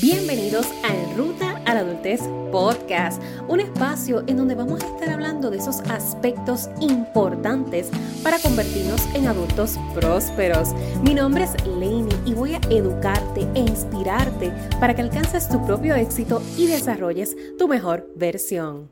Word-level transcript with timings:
Bienvenidos 0.00 0.66
a 0.84 0.94
En 0.96 1.18
Ruta 1.18 1.60
a 1.66 1.74
la 1.74 1.80
Adultez 1.80 2.22
Podcast, 2.50 3.22
un 3.46 3.60
espacio 3.60 4.24
en 4.26 4.38
donde 4.38 4.54
vamos 4.54 4.82
a 4.82 4.86
estar 4.86 5.10
hablando 5.10 5.50
de 5.50 5.58
esos 5.58 5.80
aspectos 5.80 6.70
importantes 6.80 7.90
para 8.22 8.38
convertirnos 8.38 9.02
en 9.14 9.26
adultos 9.26 9.76
prósperos. 9.94 10.72
Mi 11.02 11.12
nombre 11.12 11.44
es 11.44 11.66
Lainey 11.66 12.16
y 12.24 12.32
voy 12.32 12.54
a 12.54 12.60
educarte 12.70 13.46
e 13.54 13.60
inspirarte 13.60 14.50
para 14.80 14.94
que 14.94 15.02
alcances 15.02 15.46
tu 15.50 15.62
propio 15.66 15.94
éxito 15.94 16.40
y 16.56 16.68
desarrolles 16.68 17.36
tu 17.58 17.68
mejor 17.68 18.08
versión. 18.16 18.88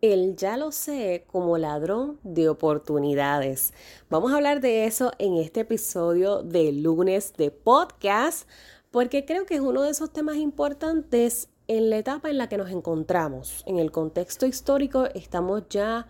El 0.00 0.36
ya 0.36 0.56
lo 0.56 0.70
sé 0.70 1.24
como 1.26 1.58
ladrón 1.58 2.20
de 2.22 2.48
oportunidades. 2.48 3.74
Vamos 4.08 4.30
a 4.30 4.36
hablar 4.36 4.60
de 4.60 4.84
eso 4.84 5.10
en 5.18 5.38
este 5.38 5.60
episodio 5.60 6.44
de 6.44 6.70
lunes 6.70 7.32
de 7.36 7.50
podcast 7.50 8.48
porque 8.90 9.24
creo 9.24 9.46
que 9.46 9.56
es 9.56 9.60
uno 9.60 9.82
de 9.82 9.90
esos 9.90 10.12
temas 10.12 10.36
importantes 10.36 11.48
en 11.66 11.90
la 11.90 11.98
etapa 11.98 12.30
en 12.30 12.38
la 12.38 12.48
que 12.48 12.56
nos 12.56 12.70
encontramos. 12.70 13.62
En 13.66 13.78
el 13.78 13.92
contexto 13.92 14.46
histórico 14.46 15.06
estamos 15.14 15.64
ya 15.68 16.06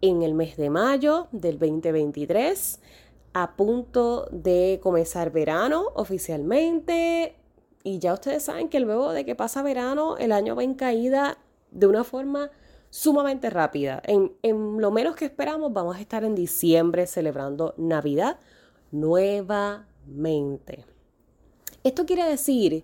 en 0.00 0.22
el 0.22 0.34
mes 0.34 0.56
de 0.56 0.68
mayo 0.68 1.28
del 1.30 1.58
2023, 1.58 2.80
a 3.32 3.56
punto 3.56 4.28
de 4.32 4.80
comenzar 4.82 5.30
verano 5.30 5.84
oficialmente. 5.94 7.36
Y 7.84 8.00
ya 8.00 8.14
ustedes 8.14 8.42
saben 8.42 8.68
que 8.68 8.80
luego 8.80 9.12
de 9.12 9.24
que 9.24 9.36
pasa 9.36 9.62
verano, 9.62 10.16
el 10.16 10.32
año 10.32 10.56
va 10.56 10.64
en 10.64 10.74
caída 10.74 11.38
de 11.70 11.86
una 11.86 12.02
forma 12.02 12.50
sumamente 12.90 13.48
rápida. 13.48 14.02
En, 14.04 14.32
en 14.42 14.80
lo 14.80 14.90
menos 14.90 15.14
que 15.14 15.26
esperamos, 15.26 15.72
vamos 15.72 15.96
a 15.96 16.00
estar 16.00 16.24
en 16.24 16.34
diciembre 16.34 17.06
celebrando 17.06 17.74
Navidad 17.76 18.40
nuevamente. 18.90 20.95
Esto 21.86 22.04
quiere 22.04 22.24
decir 22.24 22.82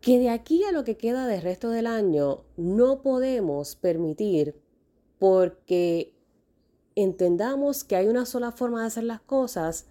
que 0.00 0.18
de 0.18 0.28
aquí 0.28 0.64
a 0.64 0.72
lo 0.72 0.82
que 0.82 0.96
queda 0.96 1.28
del 1.28 1.40
resto 1.40 1.70
del 1.70 1.86
año 1.86 2.42
no 2.56 3.00
podemos 3.00 3.76
permitir 3.76 4.60
porque 5.20 6.12
entendamos 6.96 7.84
que 7.84 7.94
hay 7.94 8.08
una 8.08 8.26
sola 8.26 8.50
forma 8.50 8.80
de 8.80 8.88
hacer 8.88 9.04
las 9.04 9.20
cosas, 9.20 9.86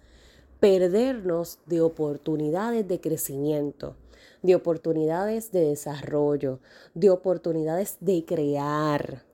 perdernos 0.60 1.58
de 1.64 1.80
oportunidades 1.80 2.86
de 2.86 3.00
crecimiento, 3.00 3.96
de 4.42 4.56
oportunidades 4.56 5.50
de 5.50 5.60
desarrollo, 5.60 6.60
de 6.92 7.08
oportunidades 7.08 7.96
de 8.00 8.26
crear. 8.26 9.24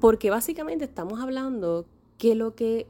Porque 0.00 0.30
básicamente 0.30 0.84
estamos 0.84 1.20
hablando 1.20 1.84
que 2.16 2.36
lo 2.36 2.54
que 2.54 2.86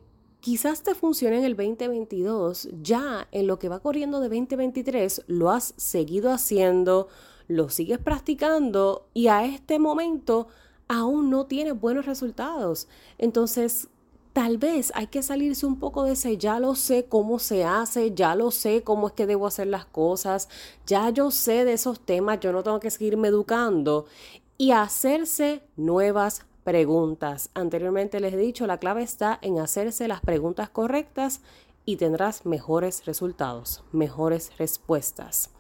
quizás 0.47 0.85
te 0.85 0.95
funcione 0.95 1.39
en 1.39 1.45
el 1.45 1.57
2022, 1.57 2.69
ya 2.81 3.27
en 3.33 3.49
lo 3.49 3.59
que 3.59 3.69
va 3.69 3.81
corriendo 3.81 4.21
de 4.21 4.29
2023 4.29 5.25
lo 5.27 5.51
has 5.51 5.75
seguido 5.77 6.31
haciendo, 6.31 7.09
lo 7.49 7.69
sigues 7.69 7.99
practicando 7.99 9.09
y 9.13 9.27
a 9.27 9.45
este 9.45 9.81
momento 9.81 10.47
aún 10.87 11.31
no 11.31 11.47
tienes 11.47 11.81
buenos 11.81 12.07
resultados. 12.07 12.87
Entonces, 13.19 13.89
tal 14.35 14.57
vez 14.57 14.93
hay 14.95 15.09
que 15.09 15.25
salirse 15.25 15.67
un 15.67 15.81
poco 15.81 16.05
de 16.05 16.13
ese 16.13 16.39
ya 16.39 16.61
lo 16.61 16.77
sé 16.77 17.07
cómo 17.07 17.41
se 17.41 17.65
hace, 17.65 18.15
ya 18.15 18.37
lo 18.37 18.53
sé 18.53 18.85
cómo 18.85 19.09
es 19.09 19.15
que 19.15 19.27
debo 19.27 19.49
hacer 19.49 19.67
las 19.67 19.87
cosas, 19.87 20.49
ya 20.87 21.11
yo 21.11 21.33
sé 21.33 21.65
de 21.65 21.73
esos 21.73 21.99
temas, 21.99 22.39
yo 22.39 22.53
no 22.53 22.63
tengo 22.63 22.79
que 22.79 22.93
seguirme 22.93 23.27
educando 23.27 24.07
y 24.59 24.71
hacerse 24.71 25.63
nuevas 25.75 26.47
preguntas. 26.67 27.51
Anteriormente 27.55 28.19
les 28.19 28.35
he 28.35 28.37
dicho, 28.37 28.67
la 28.67 28.79
clave 28.79 29.05
está 29.05 29.39
en 29.41 29.61
hacerse 29.61 30.09
las 30.09 30.21
preguntas 30.21 30.69
correctas 30.69 31.41
y 31.85 31.95
tendrás 31.95 32.45
mejores 32.45 33.07
resultados, 33.07 33.85
mejores 33.93 34.51
respuestas. 34.59 35.53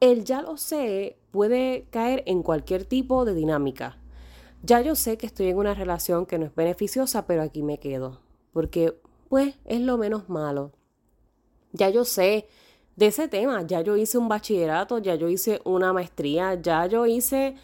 El 0.00 0.24
ya 0.24 0.42
lo 0.42 0.56
sé 0.56 1.16
puede 1.30 1.86
caer 1.90 2.24
en 2.26 2.42
cualquier 2.42 2.84
tipo 2.84 3.24
de 3.24 3.34
dinámica. 3.34 3.96
Ya 4.64 4.80
yo 4.80 4.96
sé 4.96 5.16
que 5.18 5.26
estoy 5.26 5.50
en 5.50 5.56
una 5.56 5.72
relación 5.72 6.26
que 6.26 6.36
no 6.36 6.46
es 6.46 6.54
beneficiosa, 6.56 7.28
pero 7.28 7.42
aquí 7.42 7.62
me 7.62 7.78
quedo, 7.78 8.20
porque 8.52 8.98
pues 9.28 9.54
es 9.66 9.80
lo 9.80 9.98
menos 9.98 10.28
malo. 10.28 10.72
Ya 11.72 11.90
yo 11.90 12.04
sé 12.04 12.48
de 12.96 13.06
ese 13.06 13.28
tema, 13.28 13.62
ya 13.62 13.82
yo 13.82 13.96
hice 13.96 14.18
un 14.18 14.28
bachillerato, 14.28 14.98
ya 14.98 15.14
yo 15.14 15.28
hice 15.28 15.60
una 15.64 15.92
maestría, 15.92 16.60
ya 16.60 16.86
yo 16.86 17.06
hice 17.06 17.54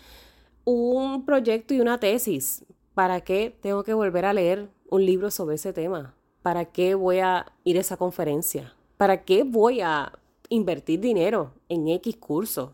un 0.65 1.25
proyecto 1.25 1.75
y 1.75 1.81
una 1.81 1.99
tesis. 1.99 2.65
¿Para 2.97 3.21
qué 3.21 3.55
tengo 3.61 3.85
que 3.85 3.93
volver 3.93 4.25
a 4.25 4.33
leer 4.33 4.71
un 4.89 5.05
libro 5.05 5.31
sobre 5.31 5.57
ese 5.57 5.75
tema? 5.75 6.15
¿Para 6.41 6.65
qué 6.65 6.95
voy 6.95 7.19
a 7.19 7.45
ir 7.63 7.77
a 7.77 7.81
esa 7.81 7.99
conferencia? 7.99 8.73
¿Para 8.97 9.23
qué 9.23 9.43
voy 9.43 9.83
a 9.83 10.13
invertir 10.49 11.01
dinero 11.01 11.53
en 11.69 11.89
X 11.89 12.17
curso? 12.17 12.73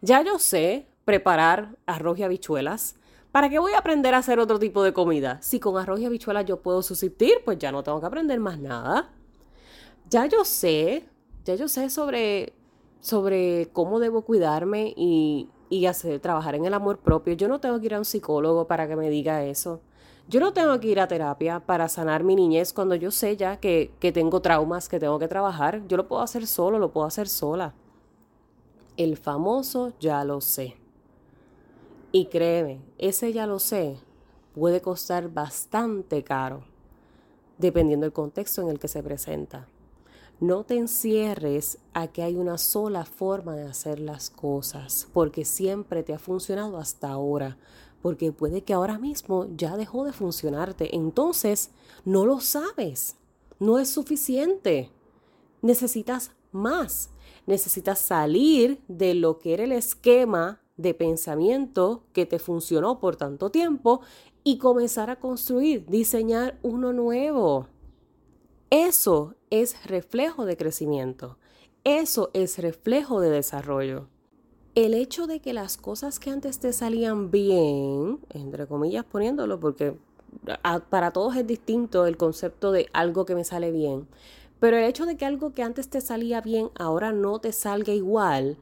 Ya 0.00 0.22
yo 0.22 0.38
sé 0.38 0.86
preparar 1.04 1.76
arroz 1.84 2.18
y 2.18 2.22
habichuelas. 2.22 2.96
¿Para 3.30 3.50
qué 3.50 3.58
voy 3.58 3.72
a 3.72 3.80
aprender 3.80 4.14
a 4.14 4.18
hacer 4.18 4.38
otro 4.38 4.58
tipo 4.58 4.82
de 4.82 4.94
comida? 4.94 5.36
Si 5.42 5.60
con 5.60 5.76
arroz 5.76 6.00
y 6.00 6.06
habichuelas 6.06 6.46
yo 6.46 6.62
puedo 6.62 6.80
subsistir, 6.80 7.42
pues 7.44 7.58
ya 7.58 7.70
no 7.70 7.82
tengo 7.82 8.00
que 8.00 8.06
aprender 8.06 8.40
más 8.40 8.58
nada. 8.58 9.10
Ya 10.08 10.24
yo 10.24 10.46
sé, 10.46 11.04
ya 11.44 11.56
yo 11.56 11.68
sé 11.68 11.90
sobre, 11.90 12.54
sobre 13.00 13.68
cómo 13.70 14.00
debo 14.00 14.22
cuidarme 14.22 14.94
y 14.96 15.50
y 15.70 15.86
hacer, 15.86 16.20
trabajar 16.20 16.54
en 16.54 16.64
el 16.64 16.74
amor 16.74 16.98
propio. 16.98 17.34
Yo 17.34 17.48
no 17.48 17.60
tengo 17.60 17.78
que 17.80 17.86
ir 17.86 17.94
a 17.94 17.98
un 17.98 18.04
psicólogo 18.04 18.66
para 18.66 18.88
que 18.88 18.96
me 18.96 19.10
diga 19.10 19.44
eso. 19.44 19.80
Yo 20.28 20.40
no 20.40 20.52
tengo 20.52 20.78
que 20.80 20.88
ir 20.88 21.00
a 21.00 21.08
terapia 21.08 21.60
para 21.60 21.88
sanar 21.88 22.22
mi 22.22 22.36
niñez 22.36 22.72
cuando 22.72 22.94
yo 22.94 23.10
sé 23.10 23.36
ya 23.36 23.58
que, 23.58 23.92
que 23.98 24.12
tengo 24.12 24.42
traumas 24.42 24.88
que 24.88 25.00
tengo 25.00 25.18
que 25.18 25.28
trabajar. 25.28 25.82
Yo 25.88 25.96
lo 25.96 26.06
puedo 26.06 26.22
hacer 26.22 26.46
solo, 26.46 26.78
lo 26.78 26.92
puedo 26.92 27.06
hacer 27.06 27.28
sola. 27.28 27.74
El 28.96 29.16
famoso 29.16 29.92
ya 30.00 30.24
lo 30.24 30.40
sé. 30.40 30.76
Y 32.12 32.26
créeme, 32.26 32.80
ese 32.98 33.32
ya 33.32 33.46
lo 33.46 33.58
sé 33.58 33.98
puede 34.58 34.80
costar 34.80 35.32
bastante 35.32 36.24
caro, 36.24 36.64
dependiendo 37.58 38.04
del 38.04 38.12
contexto 38.12 38.60
en 38.62 38.68
el 38.68 38.78
que 38.78 38.88
se 38.88 39.02
presenta. 39.02 39.68
No 40.40 40.62
te 40.62 40.76
encierres 40.76 41.78
a 41.94 42.06
que 42.06 42.22
hay 42.22 42.36
una 42.36 42.58
sola 42.58 43.04
forma 43.04 43.56
de 43.56 43.64
hacer 43.64 43.98
las 43.98 44.30
cosas, 44.30 45.08
porque 45.12 45.44
siempre 45.44 46.04
te 46.04 46.14
ha 46.14 46.20
funcionado 46.20 46.78
hasta 46.78 47.10
ahora, 47.10 47.58
porque 48.02 48.30
puede 48.30 48.62
que 48.62 48.72
ahora 48.72 48.98
mismo 48.98 49.48
ya 49.56 49.76
dejó 49.76 50.04
de 50.04 50.12
funcionarte. 50.12 50.94
Entonces, 50.94 51.70
no 52.04 52.24
lo 52.24 52.40
sabes, 52.40 53.16
no 53.58 53.80
es 53.80 53.90
suficiente. 53.90 54.92
Necesitas 55.60 56.30
más, 56.52 57.10
necesitas 57.46 57.98
salir 57.98 58.80
de 58.86 59.14
lo 59.14 59.40
que 59.40 59.54
era 59.54 59.64
el 59.64 59.72
esquema 59.72 60.60
de 60.76 60.94
pensamiento 60.94 62.04
que 62.12 62.26
te 62.26 62.38
funcionó 62.38 63.00
por 63.00 63.16
tanto 63.16 63.50
tiempo 63.50 64.02
y 64.44 64.58
comenzar 64.58 65.10
a 65.10 65.18
construir, 65.18 65.84
diseñar 65.86 66.60
uno 66.62 66.92
nuevo. 66.92 67.66
Eso 68.70 69.34
es 69.50 69.86
reflejo 69.86 70.44
de 70.44 70.56
crecimiento. 70.56 71.38
Eso 71.84 72.30
es 72.34 72.58
reflejo 72.58 73.20
de 73.20 73.30
desarrollo. 73.30 74.08
El 74.74 74.94
hecho 74.94 75.26
de 75.26 75.40
que 75.40 75.52
las 75.52 75.76
cosas 75.76 76.18
que 76.18 76.30
antes 76.30 76.58
te 76.58 76.72
salían 76.72 77.30
bien, 77.30 78.20
entre 78.30 78.66
comillas 78.66 79.04
poniéndolo, 79.04 79.58
porque 79.58 79.96
para 80.90 81.12
todos 81.12 81.36
es 81.36 81.46
distinto 81.46 82.06
el 82.06 82.16
concepto 82.16 82.70
de 82.70 82.88
algo 82.92 83.24
que 83.24 83.34
me 83.34 83.44
sale 83.44 83.72
bien, 83.72 84.06
pero 84.60 84.76
el 84.76 84.84
hecho 84.84 85.06
de 85.06 85.16
que 85.16 85.24
algo 85.24 85.52
que 85.52 85.62
antes 85.62 85.88
te 85.88 86.00
salía 86.00 86.40
bien 86.40 86.70
ahora 86.78 87.12
no 87.12 87.40
te 87.40 87.52
salga 87.52 87.92
igual, 87.92 88.58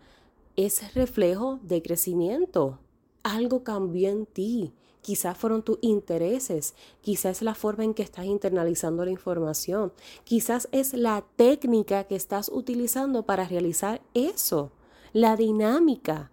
es 0.57 0.95
reflejo 0.95 1.59
de 1.63 1.83
crecimiento. 1.83 2.79
Algo 3.23 3.63
cambió 3.65 4.09
en 4.09 4.27
ti 4.27 4.73
quizás 5.07 5.39
fueron 5.39 5.63
tus 5.63 5.79
intereses, 5.83 6.75
quizás 7.01 7.37
es 7.37 7.43
la 7.43 7.55
forma 7.55 7.85
en 7.85 7.95
que 7.95 8.03
estás 8.03 8.25
internalizando 8.25 9.05
la 9.05 9.13
información, 9.13 9.93
quizás 10.25 10.69
es 10.73 10.95
la 10.95 11.25
técnica 11.37 12.03
que 12.09 12.17
estás 12.17 12.51
utilizando 12.53 13.23
para 13.23 13.45
realizar 13.45 14.03
eso, 14.15 14.73
la 15.13 15.37
dinámica. 15.37 16.33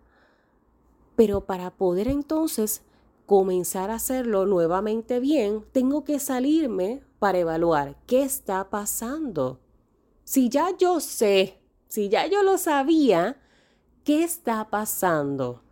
Pero 1.16 1.46
para 1.46 1.70
poder 1.70 2.08
entonces 2.08 2.82
comenzar 3.28 3.92
a 3.92 3.96
hacerlo 3.96 4.48
nuevamente 4.48 5.20
bien, 5.20 5.64
tengo 5.72 6.04
que 6.04 6.18
salirme 6.18 7.04
para 7.20 7.38
evaluar 7.38 7.96
qué 8.08 8.24
está 8.24 8.72
pasando. 8.72 9.60
Si 10.24 10.50
ya 10.50 10.76
yo 10.76 11.00
sé, 11.00 11.60
si 11.88 12.10
ya 12.10 12.26
yo 12.26 12.42
lo 12.42 12.58
sabía, 12.58 13.40
¿qué 14.04 14.24
está 14.24 14.68
pasando? 14.72 15.63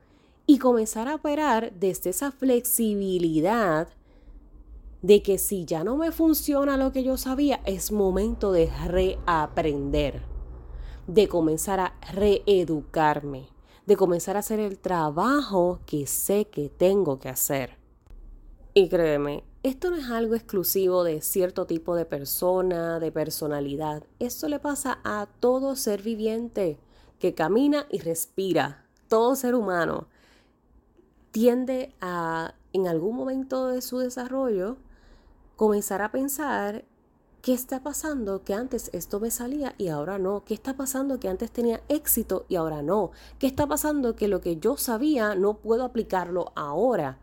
Y 0.51 0.59
comenzar 0.59 1.07
a 1.07 1.15
operar 1.15 1.71
desde 1.79 2.09
esa 2.09 2.29
flexibilidad 2.29 3.87
de 5.01 5.23
que 5.23 5.37
si 5.37 5.63
ya 5.63 5.85
no 5.85 5.95
me 5.95 6.11
funciona 6.11 6.75
lo 6.75 6.91
que 6.91 7.03
yo 7.03 7.15
sabía, 7.15 7.61
es 7.65 7.93
momento 7.93 8.51
de 8.51 8.69
reaprender, 8.85 10.23
de 11.07 11.29
comenzar 11.29 11.79
a 11.79 11.93
reeducarme, 12.11 13.47
de 13.85 13.95
comenzar 13.95 14.35
a 14.35 14.39
hacer 14.39 14.59
el 14.59 14.77
trabajo 14.77 15.79
que 15.85 16.05
sé 16.05 16.49
que 16.49 16.67
tengo 16.67 17.17
que 17.17 17.29
hacer. 17.29 17.77
Y 18.73 18.89
créeme, 18.89 19.45
esto 19.63 19.89
no 19.89 19.95
es 19.95 20.09
algo 20.09 20.35
exclusivo 20.35 21.05
de 21.05 21.21
cierto 21.21 21.65
tipo 21.65 21.95
de 21.95 22.03
persona, 22.03 22.99
de 22.99 23.13
personalidad. 23.13 24.03
Esto 24.19 24.49
le 24.49 24.59
pasa 24.59 24.99
a 25.05 25.29
todo 25.39 25.77
ser 25.77 26.01
viviente 26.01 26.77
que 27.19 27.33
camina 27.33 27.87
y 27.89 27.99
respira. 27.99 28.85
Todo 29.07 29.37
ser 29.37 29.55
humano 29.55 30.09
tiende 31.31 31.93
a, 32.01 32.55
en 32.73 32.87
algún 32.87 33.15
momento 33.15 33.67
de 33.67 33.81
su 33.81 33.99
desarrollo, 33.99 34.77
comenzar 35.55 36.01
a 36.01 36.11
pensar 36.11 36.85
¿Qué 37.41 37.53
está 37.53 37.81
pasando 37.81 38.43
que 38.43 38.53
antes 38.53 38.91
esto 38.93 39.19
me 39.19 39.31
salía 39.31 39.73
y 39.79 39.87
ahora 39.87 40.19
no? 40.19 40.43
¿Qué 40.45 40.53
está 40.53 40.77
pasando 40.77 41.19
que 41.19 41.27
antes 41.27 41.49
tenía 41.49 41.81
éxito 41.89 42.45
y 42.49 42.55
ahora 42.55 42.83
no? 42.83 43.09
¿Qué 43.39 43.47
está 43.47 43.65
pasando 43.65 44.15
que 44.15 44.27
lo 44.27 44.41
que 44.41 44.57
yo 44.57 44.77
sabía 44.77 45.33
no 45.33 45.55
puedo 45.55 45.83
aplicarlo 45.83 46.51
ahora? 46.55 47.17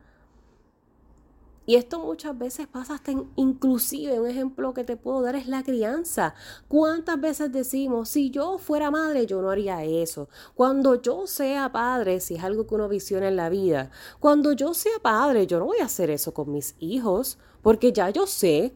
Y 1.69 1.77
esto 1.77 2.01
muchas 2.01 2.39
veces 2.39 2.67
pasa 2.67 2.95
hasta 2.95 3.13
inclusive, 3.37 4.19
un 4.19 4.27
ejemplo 4.27 4.73
que 4.73 4.85
te 4.85 4.97
puedo 4.97 5.21
dar 5.21 5.37
es 5.37 5.49
la 5.49 5.63
crianza. 5.63 6.35
¿Cuántas 6.67 7.21
veces 7.21 7.53
decimos, 7.53 8.09
si 8.09 8.31
yo 8.31 8.57
fuera 8.57 8.91
madre, 8.91 9.27
yo 9.27 9.43
no 9.43 9.51
haría 9.51 9.85
eso? 9.85 10.31
Cuando 10.55 11.03
yo 11.03 11.27
sea 11.27 11.71
padre, 11.71 12.21
si 12.21 12.37
es 12.37 12.43
algo 12.43 12.67
que 12.67 12.75
uno 12.75 12.89
visiona 12.89 13.29
en 13.29 13.37
la 13.37 13.51
vida, 13.51 13.91
cuando 14.19 14.53
yo 14.53 14.73
sea 14.73 14.99
padre, 15.03 15.47
yo 15.47 15.59
no 15.59 15.67
voy 15.67 15.81
a 15.81 15.85
hacer 15.85 16.09
eso 16.09 16.33
con 16.33 16.51
mis 16.51 16.75
hijos, 16.79 17.37
porque 17.61 17.93
ya 17.93 18.09
yo 18.09 18.27
sé 18.27 18.75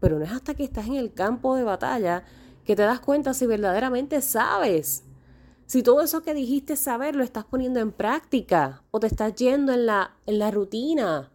pero 0.00 0.18
no 0.18 0.24
es 0.26 0.32
hasta 0.32 0.52
que 0.52 0.64
estás 0.64 0.86
en 0.86 0.96
el 0.96 1.14
campo 1.14 1.56
de 1.56 1.64
batalla 1.64 2.24
que 2.66 2.76
te 2.76 2.82
das 2.82 3.00
cuenta 3.00 3.32
si 3.32 3.46
verdaderamente 3.46 4.20
sabes. 4.20 5.02
Si 5.64 5.82
todo 5.82 6.02
eso 6.02 6.22
que 6.22 6.34
dijiste 6.34 6.76
saber 6.76 7.16
lo 7.16 7.24
estás 7.24 7.46
poniendo 7.46 7.80
en 7.80 7.90
práctica 7.90 8.82
o 8.90 9.00
te 9.00 9.06
estás 9.06 9.34
yendo 9.34 9.72
en 9.72 9.86
la, 9.86 10.14
en 10.26 10.38
la 10.38 10.50
rutina. 10.50 11.30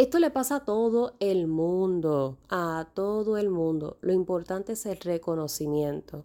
Esto 0.00 0.18
le 0.18 0.30
pasa 0.30 0.56
a 0.56 0.64
todo 0.64 1.12
el 1.20 1.46
mundo, 1.46 2.38
a 2.48 2.88
todo 2.94 3.36
el 3.36 3.50
mundo. 3.50 3.98
Lo 4.00 4.14
importante 4.14 4.72
es 4.72 4.86
el 4.86 4.96
reconocimiento. 4.96 6.24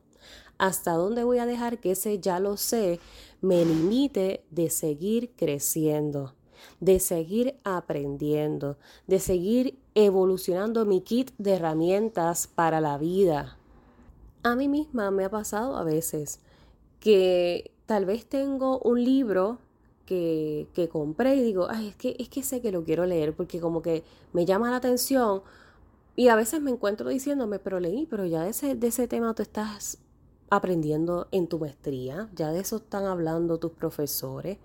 ¿Hasta 0.58 0.94
dónde 0.94 1.26
voy 1.26 1.40
a 1.40 1.46
dejar 1.46 1.80
que 1.80 1.92
ese 1.92 2.22
ya 2.22 2.40
lo 2.40 2.56
sé 2.56 3.02
me 3.42 3.66
limite 3.66 4.46
de 4.50 4.70
seguir 4.70 5.34
creciendo? 5.36 6.36
de 6.80 7.00
seguir 7.02 7.60
aprendiendo, 7.66 8.78
de 9.08 9.20
seguir 9.20 9.78
evolucionando 9.94 10.86
mi 10.86 11.02
kit 11.02 11.32
de 11.38 11.56
herramientas 11.56 12.48
para 12.48 12.80
la 12.80 12.98
vida. 12.98 13.58
A 14.42 14.56
mí 14.56 14.70
misma 14.70 15.12
me 15.12 15.26
ha 15.26 15.30
pasado 15.30 15.76
a 15.76 15.84
veces 15.84 16.40
que 17.02 17.72
tal 17.86 18.06
vez 18.06 18.26
tengo 18.26 18.80
un 18.80 19.04
libro 19.04 19.60
que, 20.06 20.90
compré 20.92 21.36
y 21.36 21.44
digo, 21.44 21.68
ay, 21.70 21.90
es 21.90 21.96
que, 21.96 22.16
es 22.20 22.30
que 22.30 22.44
sé 22.44 22.62
que 22.62 22.72
lo 22.72 22.84
quiero 22.84 23.06
leer 23.06 23.36
porque 23.36 23.60
como 23.60 23.82
que 23.82 24.04
me 24.34 24.46
llama 24.46 24.70
la 24.72 24.78
atención 24.78 25.42
y 26.16 26.30
a 26.30 26.36
veces 26.36 26.62
me 26.62 26.72
encuentro 26.72 27.10
diciéndome, 27.10 27.60
pero 27.60 27.80
leí, 27.80 28.06
pero 28.06 28.26
ya 28.26 28.48
ese, 28.48 28.76
de 28.76 28.88
ese 28.88 29.08
tema 29.08 29.34
tú 29.34 29.42
estás 29.42 29.98
aprendiendo 30.50 31.28
en 31.32 31.48
tu 31.48 31.60
maestría, 31.60 32.30
ya 32.36 32.52
de 32.52 32.60
eso 32.60 32.78
están 32.78 33.06
hablando 33.06 33.58
tus 33.58 33.72
profesores. 33.72 34.58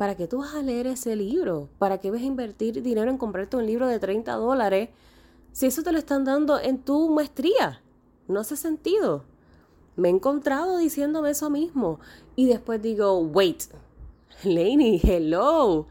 ¿para 0.00 0.14
qué 0.14 0.26
tú 0.26 0.38
vas 0.38 0.54
a 0.54 0.62
leer 0.62 0.86
ese 0.86 1.14
libro? 1.14 1.68
¿Para 1.78 1.98
qué 1.98 2.10
vas 2.10 2.22
a 2.22 2.24
invertir 2.24 2.82
dinero 2.82 3.10
en 3.10 3.18
comprarte 3.18 3.58
un 3.58 3.66
libro 3.66 3.86
de 3.86 3.98
30 3.98 4.32
dólares 4.32 4.88
si 5.52 5.66
eso 5.66 5.82
te 5.82 5.92
lo 5.92 5.98
están 5.98 6.24
dando 6.24 6.58
en 6.58 6.78
tu 6.78 7.10
maestría? 7.10 7.82
No 8.26 8.40
hace 8.40 8.56
sentido. 8.56 9.24
Me 9.96 10.08
he 10.08 10.10
encontrado 10.10 10.78
diciéndome 10.78 11.28
eso 11.28 11.50
mismo 11.50 12.00
y 12.34 12.46
después 12.46 12.80
digo, 12.80 13.18
wait, 13.18 13.64
Laney, 14.44 15.00
hello. 15.02 15.86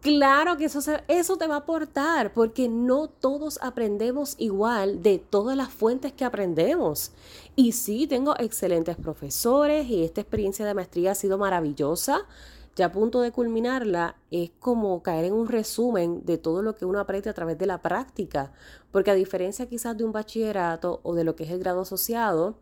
Claro 0.00 0.56
que 0.56 0.64
eso, 0.64 0.80
eso 1.06 1.36
te 1.36 1.46
va 1.46 1.54
a 1.54 1.58
aportar, 1.58 2.32
porque 2.32 2.68
no 2.68 3.08
todos 3.08 3.60
aprendemos 3.62 4.34
igual 4.38 5.00
de 5.00 5.18
todas 5.18 5.56
las 5.56 5.68
fuentes 5.68 6.12
que 6.12 6.24
aprendemos. 6.24 7.12
Y 7.54 7.72
sí, 7.72 8.08
tengo 8.08 8.34
excelentes 8.38 8.96
profesores 8.96 9.86
y 9.86 10.02
esta 10.02 10.20
experiencia 10.20 10.66
de 10.66 10.74
maestría 10.74 11.12
ha 11.12 11.14
sido 11.14 11.38
maravillosa 11.38 12.26
ya 12.74 12.86
a 12.86 12.92
punto 12.92 13.20
de 13.20 13.32
culminarla, 13.32 14.16
es 14.30 14.50
como 14.58 15.02
caer 15.02 15.26
en 15.26 15.34
un 15.34 15.46
resumen 15.48 16.24
de 16.24 16.38
todo 16.38 16.62
lo 16.62 16.74
que 16.74 16.86
uno 16.86 17.00
aprende 17.00 17.28
a 17.28 17.34
través 17.34 17.58
de 17.58 17.66
la 17.66 17.82
práctica, 17.82 18.52
porque 18.90 19.10
a 19.10 19.14
diferencia 19.14 19.68
quizás 19.68 19.96
de 19.96 20.04
un 20.04 20.12
bachillerato 20.12 21.00
o 21.02 21.14
de 21.14 21.24
lo 21.24 21.36
que 21.36 21.44
es 21.44 21.50
el 21.50 21.58
grado 21.58 21.82
asociado, 21.82 22.56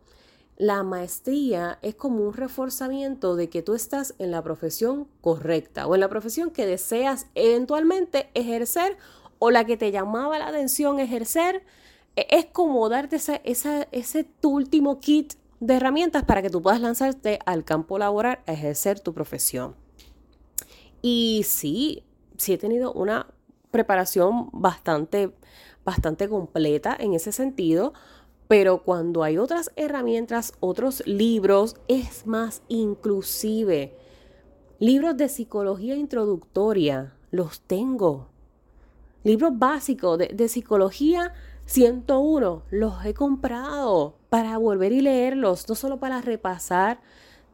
la 0.57 0.83
maestría 0.83 1.79
es 1.81 1.95
como 1.95 2.23
un 2.23 2.33
reforzamiento 2.33 3.35
de 3.35 3.49
que 3.49 3.61
tú 3.61 3.73
estás 3.73 4.13
en 4.19 4.31
la 4.31 4.43
profesión 4.43 5.07
correcta 5.21 5.87
o 5.87 5.95
en 5.95 6.01
la 6.01 6.09
profesión 6.09 6.51
que 6.51 6.65
deseas 6.65 7.27
eventualmente 7.35 8.29
ejercer 8.33 8.97
o 9.39 9.49
la 9.49 9.65
que 9.65 9.75
te 9.75 9.91
llamaba 9.91 10.37
la 10.37 10.47
atención 10.47 10.99
ejercer. 10.99 11.63
E-, 12.15 12.27
es 12.29 12.45
como 12.45 12.87
darte 12.89 13.17
ese, 13.43 14.23
tu 14.39 14.51
último 14.51 14.99
kit 14.99 15.33
de 15.59 15.75
herramientas 15.75 16.23
para 16.25 16.43
que 16.43 16.51
tú 16.51 16.61
puedas 16.61 16.79
lanzarte 16.79 17.39
al 17.45 17.63
campo 17.63 17.97
laboral 17.97 18.39
a 18.45 18.53
ejercer 18.53 18.99
tu 18.99 19.13
profesión. 19.13 19.75
Y 21.01 21.43
sí, 21.47 22.03
sí 22.37 22.53
he 22.53 22.57
tenido 22.59 22.93
una 22.93 23.27
preparación 23.71 24.49
bastante, 24.53 25.31
bastante 25.83 26.29
completa 26.29 26.95
en 26.99 27.15
ese 27.15 27.31
sentido, 27.31 27.93
pero 28.51 28.83
cuando 28.83 29.23
hay 29.23 29.37
otras 29.37 29.71
herramientas, 29.77 30.51
otros 30.59 31.07
libros, 31.07 31.77
es 31.87 32.27
más 32.27 32.63
inclusive. 32.67 33.95
Libros 34.77 35.15
de 35.15 35.29
psicología 35.29 35.95
introductoria, 35.95 37.13
los 37.31 37.61
tengo. 37.61 38.27
Libros 39.23 39.57
básicos 39.57 40.17
de, 40.17 40.27
de 40.33 40.49
psicología 40.49 41.33
101, 41.65 42.63
los 42.71 43.05
he 43.05 43.13
comprado 43.13 44.17
para 44.27 44.57
volver 44.57 44.91
y 44.91 44.99
leerlos, 44.99 45.69
no 45.69 45.75
solo 45.75 46.01
para 46.01 46.19
repasar 46.19 46.99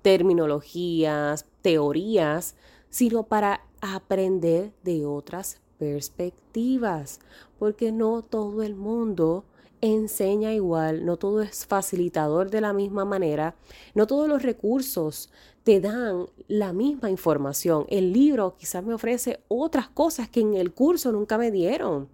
terminologías, 0.02 1.46
teorías, 1.62 2.56
sino 2.90 3.22
para 3.22 3.62
aprender 3.82 4.74
de 4.82 5.06
otras 5.06 5.62
perspectivas, 5.78 7.20
porque 7.60 7.92
no 7.92 8.24
todo 8.24 8.64
el 8.64 8.74
mundo 8.74 9.46
enseña 9.82 10.54
igual, 10.54 11.06
no 11.06 11.18
todo 11.18 11.42
es 11.42 11.66
facilitador 11.66 12.50
de 12.50 12.62
la 12.62 12.74
misma 12.74 13.06
manera, 13.06 13.56
no 13.94 14.08
todos 14.08 14.28
los 14.28 14.44
recursos 14.44 15.30
te 15.64 15.82
dan 15.82 16.28
la 16.48 16.74
misma 16.74 17.10
información. 17.10 17.86
El 17.90 18.14
libro 18.14 18.56
quizás 18.58 18.84
me 18.84 18.94
ofrece 18.94 19.42
otras 19.48 19.90
cosas 19.90 20.30
que 20.30 20.40
en 20.40 20.56
el 20.56 20.74
curso 20.74 21.12
nunca 21.12 21.38
me 21.38 21.52
dieron. 21.52 22.08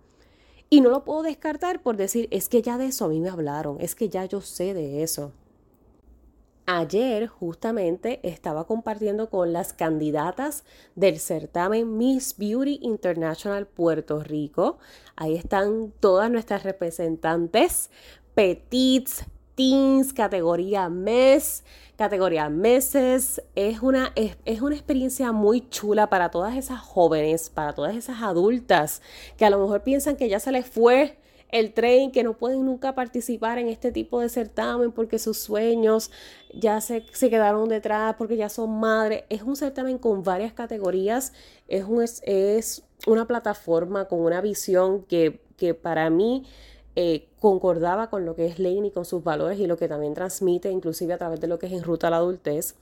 Y 0.70 0.82
no 0.82 0.90
lo 0.90 1.04
puedo 1.04 1.22
descartar 1.22 1.84
por 1.84 1.98
decir, 1.98 2.28
es 2.32 2.50
que 2.50 2.64
ya 2.64 2.80
de 2.80 2.88
eso 2.88 3.06
a 3.06 3.10
mí 3.10 3.20
me 3.20 3.30
hablaron, 3.30 3.78
es 3.80 3.94
que 3.94 4.10
ya 4.10 4.26
yo 4.26 4.42
sé 4.42 4.74
de 4.74 5.04
eso. 5.04 5.32
Ayer 6.66 7.28
justamente 7.28 8.22
estaba 8.24 8.66
compartiendo 8.66 9.30
con 9.30 9.52
las 9.52 9.74
candidatas 9.74 10.64
del 10.96 11.20
certamen 11.20 11.98
Miss 11.98 12.38
Beauty 12.38 12.80
International 12.82 13.68
Puerto 13.68 14.24
Rico. 14.24 14.78
Ahí 15.18 15.36
están 15.36 15.92
todas 16.00 16.32
nuestras 16.32 16.64
representantes, 16.64 17.90
petits, 18.34 19.26
teens, 19.56 20.14
categoría 20.14 20.88
mes, 20.88 21.66
categoría 21.98 22.48
meses. 22.48 23.42
Es 23.56 23.82
una, 23.82 24.14
es, 24.16 24.38
es, 24.46 24.62
una 24.62 24.76
experiencia 24.76 25.34
muy 25.34 25.68
chula 25.70 26.10
para 26.10 26.32
todas 26.32 26.56
esas 26.56 26.80
jóvenes, 26.80 27.50
para 27.50 27.74
todas 27.74 27.94
esas 27.94 28.22
adultas 28.22 29.02
que 29.38 29.44
a 29.44 29.50
lo 29.50 29.60
mejor 29.60 29.84
piensan 29.84 30.16
que 30.16 30.30
ya 30.30 30.40
se 30.40 30.54
les 30.54 30.66
fue 30.66 31.18
el 31.54 31.74
tren, 31.74 32.12
que 32.12 32.24
no 32.24 32.36
pueden 32.36 32.66
nunca 32.66 32.96
participar 32.96 33.60
en 33.60 33.70
este 33.70 33.92
tipo 33.92 34.20
de 34.20 34.28
certamen 34.28 34.92
porque 34.92 35.20
sus 35.20 35.38
sueños 35.38 36.12
ya 36.54 36.82
se, 36.82 37.04
quedaron 37.04 37.70
detrás, 37.70 38.16
porque 38.18 38.36
ya 38.36 38.50
son 38.50 38.80
madres. 38.80 39.24
Es 39.30 39.44
un 39.44 39.56
certamen 39.56 40.00
con 40.00 40.24
varias 40.24 40.52
categorías, 40.52 41.32
es, 41.68 41.86
un, 41.86 42.04
es 42.04 42.84
una 43.06 43.28
plataforma 43.28 44.06
con 44.06 44.20
una 44.20 44.42
visión 44.42 45.04
que, 45.04 45.40
que 45.56 45.74
para 45.74 46.10
mí... 46.10 46.44
Eh, 46.96 47.28
concordaba 47.40 48.12
con 48.12 48.24
lo 48.24 48.36
que 48.36 48.46
es 48.46 48.60
y 48.60 48.92
con 48.92 49.04
sus 49.04 49.24
valores 49.24 49.60
y 49.60 49.66
lo 49.66 49.78
que 49.78 49.88
también 49.88 50.14
transmite, 50.14 50.70
inclusive 50.70 51.12
a 51.14 51.18
través 51.18 51.42
de 51.42 51.48
lo 51.48 51.58
que 51.58 51.66
es 51.66 51.72
en 51.72 51.82
ruta 51.82 52.06
a 52.06 52.10
la 52.12 52.18
adultez. 52.18 52.76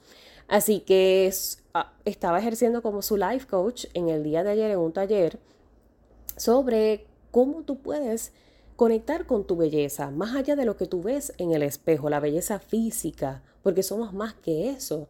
Así 0.49 0.81
que 0.81 1.33
ah, 1.73 1.93
estaba 2.03 2.39
ejerciendo 2.39 2.81
como 2.81 3.01
su 3.01 3.15
life 3.15 3.47
coach 3.47 3.85
en 3.93 4.09
el 4.09 4.21
día 4.21 4.43
de 4.43 4.51
ayer 4.51 4.69
en 4.71 4.79
un 4.79 4.91
taller 4.91 5.39
sobre 6.35 7.05
cómo 7.31 7.63
tú 7.63 7.79
puedes 7.79 8.33
conectar 8.81 9.27
con 9.27 9.45
tu 9.45 9.57
belleza, 9.57 10.09
más 10.09 10.35
allá 10.35 10.55
de 10.55 10.65
lo 10.65 10.75
que 10.75 10.87
tú 10.87 11.03
ves 11.03 11.33
en 11.37 11.51
el 11.51 11.61
espejo, 11.61 12.09
la 12.09 12.19
belleza 12.19 12.57
física, 12.57 13.43
porque 13.61 13.83
somos 13.83 14.11
más 14.11 14.33
que 14.33 14.71
eso. 14.71 15.07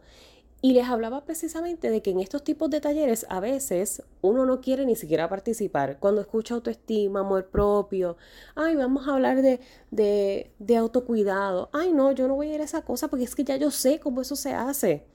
Y 0.61 0.73
les 0.73 0.89
hablaba 0.89 1.23
precisamente 1.23 1.89
de 1.89 2.01
que 2.01 2.11
en 2.11 2.19
estos 2.19 2.43
tipos 2.43 2.69
de 2.69 2.81
talleres 2.81 3.25
a 3.29 3.39
veces 3.39 4.03
uno 4.19 4.45
no 4.45 4.59
quiere 4.59 4.85
ni 4.85 4.97
siquiera 4.97 5.29
participar. 5.29 5.99
Cuando 5.99 6.19
escucha 6.19 6.55
autoestima, 6.55 7.21
amor 7.21 7.47
propio, 7.47 8.17
ay, 8.55 8.75
vamos 8.75 9.07
a 9.07 9.13
hablar 9.13 9.41
de, 9.41 9.61
de, 9.89 10.51
de 10.59 10.75
autocuidado. 10.75 11.69
Ay, 11.71 11.93
no, 11.93 12.11
yo 12.11 12.27
no 12.27 12.35
voy 12.35 12.51
a 12.51 12.55
ir 12.55 12.59
a 12.59 12.65
esa 12.65 12.81
cosa 12.81 13.07
porque 13.07 13.23
es 13.23 13.35
que 13.35 13.45
ya 13.45 13.55
yo 13.55 13.71
sé 13.71 14.01
cómo 14.01 14.19
eso 14.19 14.35
se 14.35 14.51
hace. 14.51 15.05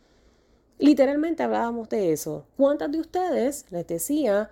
Literalmente 0.78 1.42
hablábamos 1.42 1.90
de 1.90 2.10
eso. 2.10 2.46
¿Cuántas 2.56 2.90
de 2.90 3.00
ustedes, 3.00 3.66
les 3.68 3.86
decía, 3.86 4.50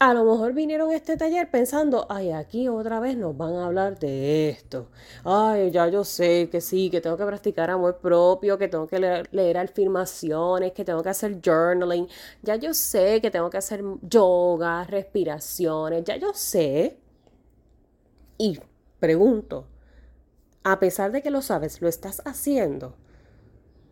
a 0.00 0.14
lo 0.14 0.24
mejor 0.24 0.54
vinieron 0.54 0.90
a 0.90 0.96
este 0.96 1.18
taller 1.18 1.50
pensando, 1.50 2.06
ay, 2.08 2.30
aquí 2.30 2.68
otra 2.68 3.00
vez 3.00 3.18
nos 3.18 3.36
van 3.36 3.52
a 3.56 3.66
hablar 3.66 3.98
de 3.98 4.48
esto. 4.48 4.88
Ay, 5.24 5.70
ya 5.72 5.88
yo 5.88 6.04
sé 6.04 6.48
que 6.50 6.62
sí, 6.62 6.88
que 6.88 7.02
tengo 7.02 7.18
que 7.18 7.26
practicar 7.26 7.68
amor 7.68 7.98
propio, 7.98 8.56
que 8.56 8.66
tengo 8.68 8.86
que 8.86 8.98
leer, 8.98 9.58
afirmaciones, 9.58 10.72
que 10.72 10.86
tengo 10.86 11.02
que 11.02 11.10
hacer 11.10 11.38
journaling. 11.44 12.08
Ya 12.42 12.56
yo 12.56 12.72
sé 12.72 13.20
que 13.20 13.30
tengo 13.30 13.50
que 13.50 13.58
hacer 13.58 13.84
yoga, 14.00 14.84
respiraciones, 14.84 16.02
ya 16.04 16.16
yo 16.16 16.32
sé. 16.32 16.98
Y 18.38 18.58
pregunto, 19.00 19.66
a 20.64 20.80
pesar 20.80 21.12
de 21.12 21.20
que 21.20 21.30
lo 21.30 21.42
sabes, 21.42 21.82
¿lo 21.82 21.88
estás 21.88 22.22
haciendo? 22.24 22.96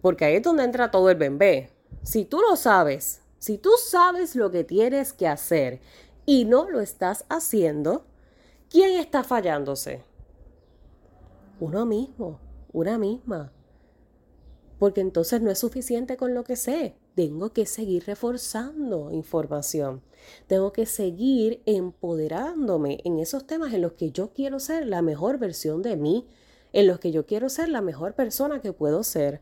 Porque 0.01 0.25
ahí 0.25 0.37
es 0.37 0.43
donde 0.43 0.65
entra 0.65 0.91
todo 0.91 1.11
el 1.11 1.19
bebé. 1.19 1.71
Si 2.03 2.25
tú 2.25 2.41
lo 2.41 2.57
sabes, 2.57 3.21
si 3.39 3.59
tú 3.59 3.71
sabes 3.83 4.35
lo 4.35 4.51
que 4.51 4.65
tienes 4.65 5.13
que 5.13 5.29
hacer 5.29 5.81
y 6.27 6.45
no 6.45 6.69
lo 6.69 6.81
estás 6.81 7.25
haciendo, 7.29 8.05
¿quién 8.69 8.99
está 8.99 9.23
fallándose? 9.23 10.05
Uno 11.61 11.87
mismo, 11.87 12.41
una 12.73 12.99
misma. 12.99 13.53
Porque 14.79 15.01
entonces 15.01 15.41
no 15.41 15.51
es 15.51 15.59
suficiente 15.59 16.17
con 16.17 16.35
lo 16.35 16.45
que 16.45 16.57
sé. 16.57 16.97
Tengo 17.15 17.53
que 17.53 17.67
seguir 17.67 18.05
reforzando 18.07 19.11
información. 19.11 20.03
Tengo 20.47 20.73
que 20.73 20.87
seguir 20.87 21.63
empoderándome 21.67 23.01
en 23.05 23.19
esos 23.19 23.47
temas 23.47 23.73
en 23.73 23.83
los 23.83 23.93
que 23.93 24.13
yo 24.13 24.33
quiero 24.33 24.61
ser 24.61 24.87
la 24.87 25.03
mejor 25.03 25.39
versión 25.39 25.83
de 25.83 25.97
mí, 25.97 26.29
en 26.73 26.87
los 26.87 27.01
que 27.01 27.11
yo 27.11 27.27
quiero 27.27 27.49
ser 27.49 27.69
la 27.69 27.81
mejor 27.81 28.15
persona 28.15 28.61
que 28.61 28.73
puedo 28.73 29.03
ser. 29.03 29.41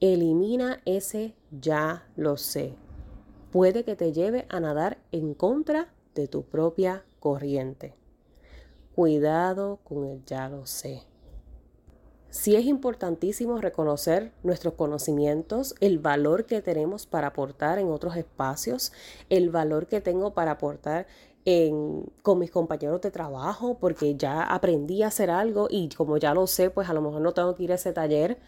Elimina 0.00 0.80
ese 0.84 1.34
ya 1.50 2.06
lo 2.14 2.36
sé. 2.36 2.76
Puede 3.50 3.82
que 3.82 3.96
te 3.96 4.12
lleve 4.12 4.46
a 4.48 4.60
nadar 4.60 4.98
en 5.10 5.34
contra 5.34 5.88
de 6.14 6.28
tu 6.28 6.44
propia 6.44 7.04
corriente. 7.18 7.94
Cuidado 8.94 9.80
con 9.82 10.04
el 10.04 10.24
ya 10.24 10.48
lo 10.48 10.66
sé. 10.66 11.02
Sí 12.30 12.54
es 12.54 12.66
importantísimo 12.66 13.58
reconocer 13.58 14.32
nuestros 14.44 14.74
conocimientos, 14.74 15.74
el 15.80 15.98
valor 15.98 16.46
que 16.46 16.62
tenemos 16.62 17.06
para 17.06 17.28
aportar 17.28 17.78
en 17.78 17.88
otros 17.88 18.16
espacios, 18.16 18.92
el 19.30 19.50
valor 19.50 19.88
que 19.88 20.00
tengo 20.00 20.32
para 20.32 20.52
aportar 20.52 21.08
con 22.22 22.38
mis 22.38 22.50
compañeros 22.50 23.00
de 23.00 23.10
trabajo, 23.10 23.78
porque 23.80 24.16
ya 24.16 24.42
aprendí 24.42 25.02
a 25.02 25.06
hacer 25.06 25.30
algo 25.30 25.66
y 25.70 25.88
como 25.88 26.18
ya 26.18 26.34
lo 26.34 26.46
sé, 26.46 26.68
pues 26.68 26.90
a 26.90 26.92
lo 26.92 27.00
mejor 27.00 27.22
no 27.22 27.32
tengo 27.32 27.54
que 27.54 27.62
ir 27.62 27.72
a 27.72 27.76
ese 27.76 27.94
taller 27.94 28.38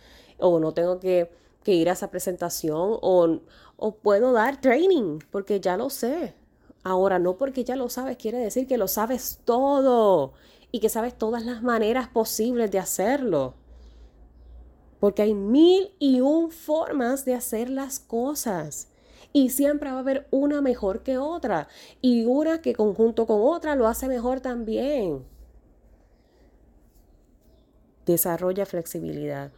o 0.40 0.58
no 0.60 0.72
tengo 0.72 1.00
que, 1.00 1.30
ir 1.66 1.88
a 1.88 1.92
esa 1.92 2.10
presentación 2.10 2.98
o, 3.00 3.40
o 3.76 3.94
puedo 3.94 4.32
dar 4.32 4.60
training 4.60 5.20
porque 5.30 5.60
ya 5.60 5.76
lo 5.76 5.88
sé. 5.88 6.34
Ahora, 6.82 7.18
no 7.18 7.36
porque 7.36 7.62
ya 7.62 7.76
lo 7.76 7.88
sabes 7.88 8.16
quiere 8.16 8.38
decir 8.38 8.66
que 8.66 8.78
lo 8.78 8.88
sabes 8.88 9.40
todo 9.44 10.32
y 10.72 10.80
que 10.80 10.88
sabes 10.88 11.16
todas 11.16 11.44
las 11.44 11.62
maneras 11.62 12.08
posibles 12.08 12.70
de 12.70 12.78
hacerlo. 12.78 13.54
Porque 14.98 15.22
hay 15.22 15.34
mil 15.34 15.94
y 15.98 16.20
un 16.20 16.50
formas 16.50 17.24
de 17.24 17.34
hacer 17.34 17.70
las 17.70 18.00
cosas. 18.00 18.88
Y 19.32 19.50
siempre 19.50 19.90
va 19.90 19.96
a 19.96 20.00
haber 20.00 20.26
una 20.30 20.60
mejor 20.60 21.02
que 21.02 21.18
otra. 21.18 21.68
Y 22.00 22.24
una 22.24 22.60
que 22.60 22.74
conjunto 22.74 23.26
con 23.26 23.40
otra 23.42 23.76
lo 23.76 23.86
hace 23.86 24.08
mejor 24.08 24.40
también. 24.40 25.24
Desarrolla 28.06 28.66
flexibilidad. 28.66 29.52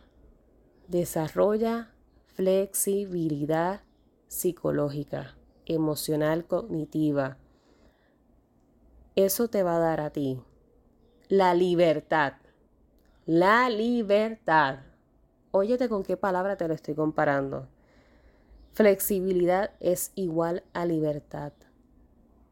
Desarrolla 0.93 1.89
flexibilidad 2.35 3.81
psicológica, 4.29 5.39
emocional, 5.65 6.45
cognitiva. 6.45 7.39
Eso 9.17 9.49
te 9.49 9.63
va 9.63 9.77
a 9.77 9.79
dar 9.79 10.03
a 10.03 10.11
ti 10.11 10.39
la 11.29 11.55
libertad. 11.55 12.35
La 13.25 13.71
libertad. 13.71 14.81
Óyete 15.51 15.89
con 15.89 16.03
qué 16.03 16.19
palabra 16.19 16.59
te 16.59 16.69
lo 16.69 16.75
estoy 16.75 16.95
comparando. 16.95 17.69
Flexibilidad 18.75 19.71
es 19.81 20.13
igual 20.15 20.63
a 20.75 20.85
libertad. 20.85 21.55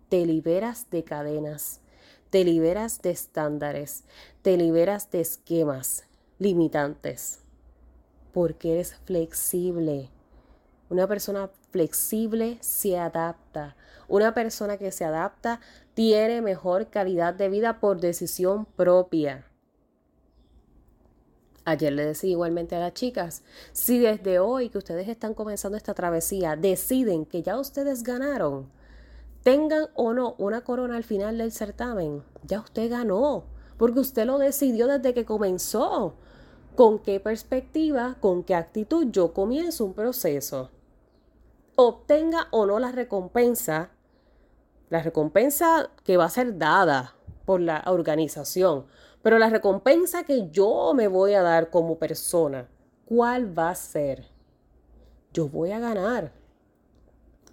Te 0.08 0.24
liberas 0.24 0.88
de 0.88 1.04
cadenas, 1.04 1.82
te 2.30 2.44
liberas 2.44 3.02
de 3.02 3.10
estándares, 3.10 4.04
te 4.40 4.56
liberas 4.56 5.10
de 5.10 5.20
esquemas 5.20 6.04
limitantes 6.38 7.44
porque 8.32 8.72
eres 8.72 8.94
flexible. 9.04 10.10
Una 10.88 11.06
persona 11.06 11.50
flexible 11.70 12.58
se 12.60 12.98
adapta. 12.98 13.76
Una 14.08 14.34
persona 14.34 14.76
que 14.76 14.90
se 14.90 15.04
adapta 15.04 15.60
tiene 15.94 16.42
mejor 16.42 16.88
calidad 16.88 17.34
de 17.34 17.48
vida 17.48 17.78
por 17.78 18.00
decisión 18.00 18.64
propia. 18.64 19.46
Ayer 21.64 21.92
le 21.92 22.06
decía 22.06 22.30
igualmente 22.30 22.74
a 22.74 22.80
las 22.80 22.94
chicas, 22.94 23.42
si 23.72 23.98
desde 23.98 24.38
hoy 24.38 24.70
que 24.70 24.78
ustedes 24.78 25.08
están 25.08 25.34
comenzando 25.34 25.76
esta 25.76 25.94
travesía 25.94 26.56
deciden 26.56 27.26
que 27.26 27.42
ya 27.42 27.58
ustedes 27.58 28.02
ganaron, 28.02 28.68
tengan 29.44 29.86
o 29.94 30.12
no 30.12 30.34
una 30.38 30.62
corona 30.62 30.96
al 30.96 31.04
final 31.04 31.38
del 31.38 31.52
certamen, 31.52 32.24
ya 32.42 32.60
usted 32.60 32.90
ganó, 32.90 33.44
porque 33.76 34.00
usted 34.00 34.26
lo 34.26 34.38
decidió 34.38 34.86
desde 34.86 35.14
que 35.14 35.24
comenzó 35.24 36.16
con 36.80 36.98
qué 36.98 37.20
perspectiva, 37.20 38.16
con 38.20 38.42
qué 38.42 38.54
actitud 38.54 39.08
yo 39.10 39.34
comienzo 39.34 39.84
un 39.84 39.92
proceso. 39.92 40.70
Obtenga 41.76 42.48
o 42.52 42.64
no 42.64 42.78
la 42.78 42.90
recompensa, 42.90 43.90
la 44.88 45.02
recompensa 45.02 45.90
que 46.04 46.16
va 46.16 46.24
a 46.24 46.30
ser 46.30 46.56
dada 46.56 47.16
por 47.44 47.60
la 47.60 47.82
organización, 47.84 48.86
pero 49.20 49.38
la 49.38 49.50
recompensa 49.50 50.24
que 50.24 50.48
yo 50.52 50.94
me 50.94 51.06
voy 51.06 51.34
a 51.34 51.42
dar 51.42 51.68
como 51.68 51.98
persona, 51.98 52.66
¿cuál 53.04 53.58
va 53.58 53.68
a 53.68 53.74
ser? 53.74 54.28
Yo 55.34 55.50
voy 55.50 55.72
a 55.72 55.80
ganar. 55.80 56.32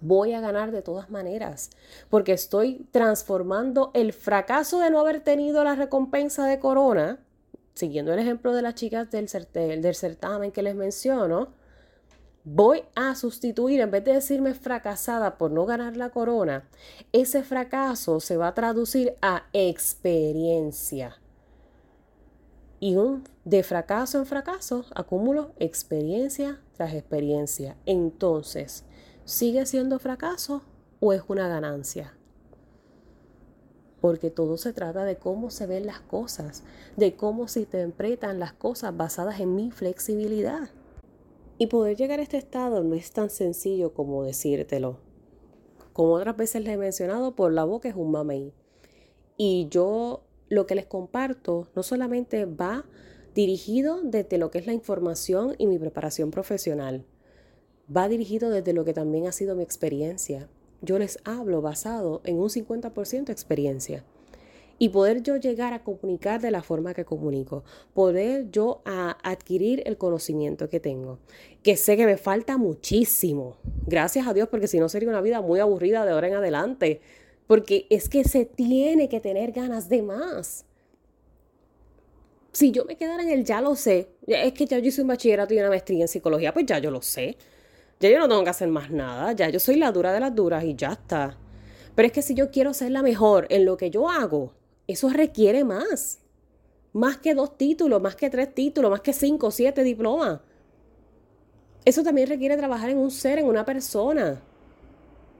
Voy 0.00 0.32
a 0.32 0.40
ganar 0.40 0.70
de 0.70 0.80
todas 0.80 1.10
maneras, 1.10 1.68
porque 2.08 2.32
estoy 2.32 2.88
transformando 2.92 3.90
el 3.92 4.14
fracaso 4.14 4.80
de 4.80 4.90
no 4.90 5.00
haber 5.00 5.20
tenido 5.20 5.64
la 5.64 5.74
recompensa 5.74 6.46
de 6.46 6.58
corona 6.58 7.18
siguiendo 7.78 8.12
el 8.12 8.18
ejemplo 8.18 8.52
de 8.52 8.62
las 8.62 8.74
chicas 8.74 9.08
del, 9.10 9.28
certamen 9.28 10.52
que 10.52 10.62
les 10.62 10.74
menciono, 10.74 11.54
voy 12.44 12.82
a 12.94 13.14
sustituir, 13.14 13.80
en 13.80 13.90
vez 13.90 14.04
de 14.04 14.14
decirme 14.14 14.54
fracasada 14.54 15.38
por 15.38 15.50
no 15.50 15.64
ganar 15.64 15.96
la 15.96 16.10
corona, 16.10 16.68
ese 17.12 17.42
fracaso 17.42 18.20
se 18.20 18.36
va 18.36 18.48
a 18.48 18.54
traducir 18.54 19.14
a 19.22 19.44
experiencia. 19.52 21.16
Y 22.80 22.96
de 23.44 23.62
fracaso 23.62 24.18
en 24.18 24.26
fracaso 24.26 24.84
acumulo 24.94 25.52
experiencia 25.58 26.60
tras 26.76 26.94
experiencia. 26.94 27.76
Entonces, 27.86 28.84
¿sigue 29.24 29.66
siendo 29.66 29.98
fracaso 29.98 30.62
o 31.00 31.12
es 31.12 31.22
una 31.26 31.48
ganancia? 31.48 32.17
Porque 34.00 34.30
todo 34.30 34.56
se 34.56 34.72
trata 34.72 35.04
de 35.04 35.16
cómo 35.16 35.50
se 35.50 35.66
ven 35.66 35.86
las 35.86 36.00
cosas, 36.00 36.62
de 36.96 37.16
cómo 37.16 37.48
se 37.48 37.60
interpretan 37.60 38.38
las 38.38 38.52
cosas 38.52 38.96
basadas 38.96 39.40
en 39.40 39.54
mi 39.54 39.70
flexibilidad. 39.70 40.70
Y 41.58 41.66
poder 41.66 41.96
llegar 41.96 42.20
a 42.20 42.22
este 42.22 42.36
estado 42.36 42.84
no 42.84 42.94
es 42.94 43.10
tan 43.12 43.30
sencillo 43.30 43.92
como 43.92 44.22
decírtelo. 44.22 44.98
Como 45.92 46.12
otras 46.12 46.36
veces 46.36 46.62
les 46.62 46.74
he 46.74 46.78
mencionado, 46.78 47.34
por 47.34 47.52
la 47.52 47.64
boca 47.64 47.88
es 47.88 47.96
un 47.96 48.12
mamey. 48.12 48.52
Y 49.36 49.66
yo 49.68 50.22
lo 50.48 50.66
que 50.66 50.76
les 50.76 50.86
comparto 50.86 51.68
no 51.74 51.82
solamente 51.82 52.44
va 52.44 52.84
dirigido 53.34 54.00
desde 54.02 54.38
lo 54.38 54.50
que 54.50 54.58
es 54.58 54.66
la 54.66 54.72
información 54.72 55.54
y 55.58 55.66
mi 55.66 55.78
preparación 55.78 56.30
profesional, 56.30 57.04
va 57.94 58.08
dirigido 58.08 58.50
desde 58.50 58.72
lo 58.72 58.84
que 58.84 58.92
también 58.92 59.26
ha 59.26 59.32
sido 59.32 59.54
mi 59.54 59.62
experiencia, 59.62 60.48
yo 60.80 60.98
les 60.98 61.18
hablo 61.24 61.60
basado 61.60 62.20
en 62.24 62.38
un 62.38 62.48
50% 62.48 63.30
experiencia. 63.30 64.04
Y 64.80 64.90
poder 64.90 65.24
yo 65.24 65.36
llegar 65.36 65.72
a 65.72 65.82
comunicar 65.82 66.40
de 66.40 66.52
la 66.52 66.62
forma 66.62 66.94
que 66.94 67.04
comunico, 67.04 67.64
poder 67.94 68.48
yo 68.52 68.80
a 68.84 69.18
adquirir 69.28 69.82
el 69.86 69.98
conocimiento 69.98 70.68
que 70.68 70.78
tengo, 70.78 71.18
que 71.64 71.76
sé 71.76 71.96
que 71.96 72.06
me 72.06 72.16
falta 72.16 72.58
muchísimo. 72.58 73.56
Gracias 73.86 74.28
a 74.28 74.34
Dios, 74.34 74.48
porque 74.48 74.68
si 74.68 74.78
no 74.78 74.88
sería 74.88 75.08
una 75.08 75.20
vida 75.20 75.40
muy 75.40 75.58
aburrida 75.58 76.04
de 76.04 76.12
ahora 76.12 76.28
en 76.28 76.34
adelante, 76.34 77.00
porque 77.48 77.86
es 77.90 78.08
que 78.08 78.22
se 78.22 78.44
tiene 78.44 79.08
que 79.08 79.18
tener 79.18 79.50
ganas 79.50 79.88
de 79.88 80.02
más. 80.02 80.64
Si 82.52 82.70
yo 82.70 82.84
me 82.84 82.96
quedara 82.96 83.22
en 83.22 83.30
el 83.30 83.44
ya 83.44 83.60
lo 83.60 83.74
sé, 83.74 84.10
es 84.26 84.52
que 84.52 84.66
ya 84.66 84.78
yo 84.78 84.88
hice 84.88 85.02
un 85.02 85.08
bachillerato 85.08 85.54
y 85.54 85.58
una 85.58 85.70
maestría 85.70 86.02
en 86.02 86.08
psicología, 86.08 86.52
pues 86.52 86.66
ya 86.66 86.78
yo 86.78 86.90
lo 86.90 87.02
sé. 87.02 87.36
Ya 88.00 88.10
yo 88.10 88.18
no 88.18 88.28
tengo 88.28 88.44
que 88.44 88.50
hacer 88.50 88.68
más 88.68 88.90
nada, 88.90 89.32
ya 89.32 89.48
yo 89.48 89.58
soy 89.58 89.76
la 89.76 89.90
dura 89.90 90.12
de 90.12 90.20
las 90.20 90.34
duras 90.34 90.62
y 90.64 90.76
ya 90.76 90.92
está. 90.92 91.36
Pero 91.96 92.06
es 92.06 92.12
que 92.12 92.22
si 92.22 92.34
yo 92.34 92.50
quiero 92.50 92.72
ser 92.72 92.92
la 92.92 93.02
mejor 93.02 93.46
en 93.50 93.64
lo 93.64 93.76
que 93.76 93.90
yo 93.90 94.08
hago, 94.08 94.52
eso 94.86 95.08
requiere 95.08 95.64
más. 95.64 96.20
Más 96.92 97.18
que 97.18 97.34
dos 97.34 97.58
títulos, 97.58 98.00
más 98.00 98.14
que 98.14 98.30
tres 98.30 98.54
títulos, 98.54 98.90
más 98.90 99.00
que 99.00 99.12
cinco, 99.12 99.50
siete 99.50 99.82
diplomas. 99.82 100.40
Eso 101.84 102.02
también 102.02 102.28
requiere 102.28 102.56
trabajar 102.56 102.90
en 102.90 102.98
un 102.98 103.10
ser, 103.10 103.38
en 103.38 103.46
una 103.46 103.64
persona. 103.64 104.42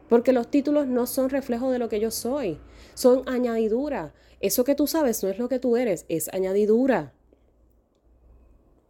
Porque 0.08 0.32
los 0.32 0.50
títulos 0.50 0.86
no 0.86 1.06
son 1.06 1.30
reflejo 1.30 1.70
de 1.70 1.78
lo 1.78 1.88
que 1.88 2.00
yo 2.00 2.10
soy, 2.10 2.58
son 2.94 3.22
añadidura. 3.28 4.14
Eso 4.40 4.64
que 4.64 4.74
tú 4.74 4.86
sabes 4.86 5.22
no 5.22 5.28
es 5.28 5.38
lo 5.38 5.48
que 5.48 5.58
tú 5.58 5.76
eres, 5.76 6.06
es 6.08 6.28
añadidura. 6.32 7.12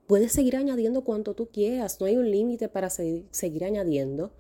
Puedes 0.09 0.33
seguir 0.33 0.57
añadiendo 0.57 1.05
cuanto 1.05 1.35
tú 1.35 1.51
quieras, 1.51 2.01
no 2.01 2.07
hay 2.07 2.17
un 2.17 2.31
límite 2.31 2.71
para 2.71 2.89
seguir 2.89 3.63
añadiendo, 3.63 4.33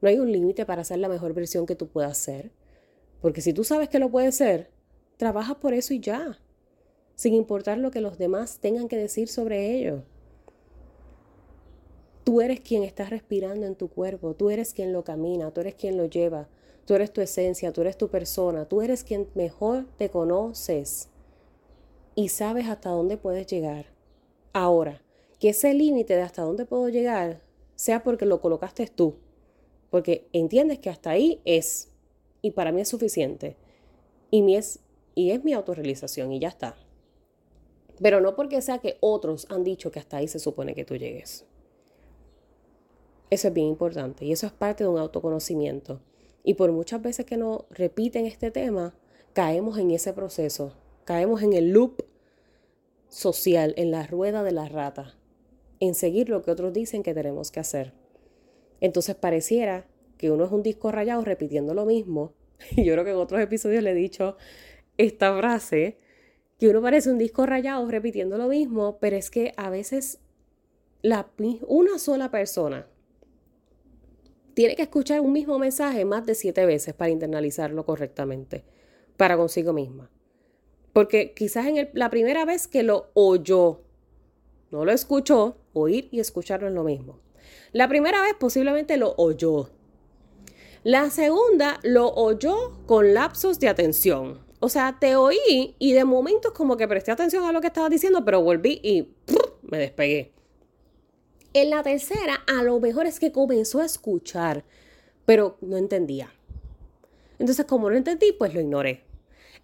no 0.00 0.08
hay 0.08 0.18
un 0.18 0.32
límite 0.32 0.66
para 0.66 0.82
ser 0.82 0.98
la 0.98 1.08
mejor 1.08 1.32
versión 1.32 1.64
que 1.64 1.76
tú 1.76 1.86
puedas 1.86 2.18
ser. 2.18 2.50
Porque 3.20 3.40
si 3.40 3.52
tú 3.52 3.62
sabes 3.62 3.88
que 3.88 4.00
lo 4.00 4.10
puedes 4.10 4.34
ser, 4.34 4.68
trabaja 5.16 5.60
por 5.60 5.74
eso 5.74 5.94
y 5.94 6.00
ya, 6.00 6.40
sin 7.14 7.34
importar 7.34 7.78
lo 7.78 7.92
que 7.92 8.00
los 8.00 8.18
demás 8.18 8.58
tengan 8.58 8.88
que 8.88 8.96
decir 8.96 9.28
sobre 9.28 9.78
ello. 9.78 10.02
Tú 12.24 12.40
eres 12.40 12.58
quien 12.58 12.82
está 12.82 13.04
respirando 13.04 13.64
en 13.64 13.76
tu 13.76 13.86
cuerpo, 13.86 14.34
tú 14.34 14.50
eres 14.50 14.74
quien 14.74 14.92
lo 14.92 15.04
camina, 15.04 15.52
tú 15.52 15.60
eres 15.60 15.76
quien 15.76 15.96
lo 15.96 16.06
lleva, 16.06 16.48
tú 16.84 16.94
eres 16.94 17.12
tu 17.12 17.20
esencia, 17.20 17.72
tú 17.72 17.82
eres 17.82 17.96
tu 17.96 18.08
persona, 18.08 18.64
tú 18.64 18.82
eres 18.82 19.04
quien 19.04 19.28
mejor 19.36 19.86
te 19.98 20.10
conoces 20.10 21.10
y 22.16 22.30
sabes 22.30 22.66
hasta 22.66 22.90
dónde 22.90 23.16
puedes 23.16 23.46
llegar. 23.46 23.95
Ahora, 24.58 25.02
que 25.38 25.50
ese 25.50 25.74
límite 25.74 26.16
de 26.16 26.22
hasta 26.22 26.40
dónde 26.40 26.64
puedo 26.64 26.88
llegar 26.88 27.42
sea 27.74 28.02
porque 28.02 28.24
lo 28.24 28.40
colocaste 28.40 28.86
tú, 28.86 29.16
porque 29.90 30.30
entiendes 30.32 30.78
que 30.78 30.88
hasta 30.88 31.10
ahí 31.10 31.42
es 31.44 31.90
y 32.40 32.52
para 32.52 32.72
mí 32.72 32.80
es 32.80 32.88
suficiente 32.88 33.58
y, 34.30 34.40
mi 34.40 34.56
es, 34.56 34.78
y 35.14 35.32
es 35.32 35.44
mi 35.44 35.52
autorrealización 35.52 36.32
y 36.32 36.40
ya 36.40 36.48
está. 36.48 36.74
Pero 38.00 38.22
no 38.22 38.34
porque 38.34 38.62
sea 38.62 38.78
que 38.78 38.96
otros 39.00 39.46
han 39.50 39.62
dicho 39.62 39.90
que 39.90 39.98
hasta 39.98 40.16
ahí 40.16 40.26
se 40.26 40.38
supone 40.38 40.74
que 40.74 40.86
tú 40.86 40.96
llegues. 40.96 41.44
Eso 43.28 43.48
es 43.48 43.52
bien 43.52 43.66
importante 43.66 44.24
y 44.24 44.32
eso 44.32 44.46
es 44.46 44.52
parte 44.52 44.84
de 44.84 44.88
un 44.88 44.98
autoconocimiento. 44.98 46.00
Y 46.44 46.54
por 46.54 46.72
muchas 46.72 47.02
veces 47.02 47.26
que 47.26 47.36
nos 47.36 47.66
repiten 47.68 48.24
este 48.24 48.50
tema, 48.50 48.94
caemos 49.34 49.76
en 49.76 49.90
ese 49.90 50.14
proceso, 50.14 50.72
caemos 51.04 51.42
en 51.42 51.52
el 51.52 51.72
loop 51.72 52.00
social, 53.08 53.74
en 53.76 53.90
la 53.90 54.06
rueda 54.06 54.42
de 54.42 54.52
la 54.52 54.68
rata, 54.68 55.16
en 55.80 55.94
seguir 55.94 56.28
lo 56.28 56.42
que 56.42 56.50
otros 56.50 56.72
dicen 56.72 57.02
que 57.02 57.14
tenemos 57.14 57.50
que 57.50 57.60
hacer. 57.60 57.92
Entonces 58.80 59.14
pareciera 59.14 59.86
que 60.18 60.30
uno 60.30 60.44
es 60.44 60.52
un 60.52 60.62
disco 60.62 60.90
rayado 60.90 61.22
repitiendo 61.22 61.74
lo 61.74 61.86
mismo. 61.86 62.34
Y 62.76 62.84
yo 62.84 62.94
creo 62.94 63.04
que 63.04 63.10
en 63.10 63.16
otros 63.16 63.40
episodios 63.40 63.82
le 63.82 63.90
he 63.90 63.94
dicho 63.94 64.36
esta 64.96 65.36
frase, 65.36 65.98
que 66.58 66.68
uno 66.68 66.80
parece 66.80 67.10
un 67.10 67.18
disco 67.18 67.44
rayado 67.44 67.86
repitiendo 67.86 68.38
lo 68.38 68.48
mismo, 68.48 68.98
pero 68.98 69.16
es 69.16 69.30
que 69.30 69.52
a 69.56 69.68
veces 69.68 70.20
la, 71.02 71.30
una 71.66 71.98
sola 71.98 72.30
persona 72.30 72.86
tiene 74.54 74.74
que 74.74 74.82
escuchar 74.82 75.20
un 75.20 75.32
mismo 75.32 75.58
mensaje 75.58 76.06
más 76.06 76.24
de 76.24 76.34
siete 76.34 76.64
veces 76.64 76.94
para 76.94 77.10
internalizarlo 77.10 77.84
correctamente, 77.84 78.64
para 79.18 79.36
consigo 79.36 79.74
misma. 79.74 80.10
Porque 80.96 81.34
quizás 81.34 81.66
en 81.66 81.90
la 81.92 82.08
primera 82.08 82.46
vez 82.46 82.66
que 82.66 82.82
lo 82.82 83.10
oyó, 83.12 83.82
no 84.70 84.86
lo 84.86 84.92
escuchó, 84.92 85.58
oír 85.74 86.08
y 86.10 86.20
escucharlo 86.20 86.68
es 86.68 86.72
lo 86.72 86.84
mismo. 86.84 87.18
La 87.72 87.86
primera 87.86 88.22
vez 88.22 88.32
posiblemente 88.40 88.96
lo 88.96 89.12
oyó. 89.18 89.68
La 90.84 91.10
segunda 91.10 91.80
lo 91.82 92.14
oyó 92.14 92.78
con 92.86 93.12
lapsos 93.12 93.60
de 93.60 93.68
atención. 93.68 94.40
O 94.58 94.70
sea, 94.70 94.96
te 94.98 95.16
oí 95.16 95.76
y 95.78 95.92
de 95.92 96.06
momento 96.06 96.48
es 96.48 96.54
como 96.54 96.78
que 96.78 96.88
presté 96.88 97.10
atención 97.10 97.44
a 97.44 97.52
lo 97.52 97.60
que 97.60 97.66
estaba 97.66 97.90
diciendo, 97.90 98.24
pero 98.24 98.40
volví 98.40 98.80
y 98.82 99.12
me 99.64 99.76
despegué. 99.76 100.32
En 101.52 101.68
la 101.68 101.82
tercera, 101.82 102.42
a 102.46 102.62
lo 102.62 102.80
mejor 102.80 103.04
es 103.04 103.20
que 103.20 103.32
comenzó 103.32 103.80
a 103.80 103.84
escuchar, 103.84 104.64
pero 105.26 105.58
no 105.60 105.76
entendía. 105.76 106.32
Entonces, 107.38 107.66
como 107.66 107.90
no 107.90 107.96
entendí, 107.96 108.32
pues 108.32 108.54
lo 108.54 108.62
ignoré. 108.62 109.05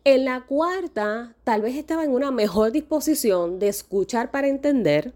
En 0.04 0.24
la 0.24 0.44
cuarta, 0.46 1.36
tal 1.44 1.62
vez 1.62 1.76
estaba 1.76 2.02
en 2.02 2.10
una 2.10 2.32
mejor 2.32 2.72
disposición 2.72 3.60
de 3.60 3.68
escuchar 3.68 4.32
para 4.32 4.48
entender, 4.48 5.14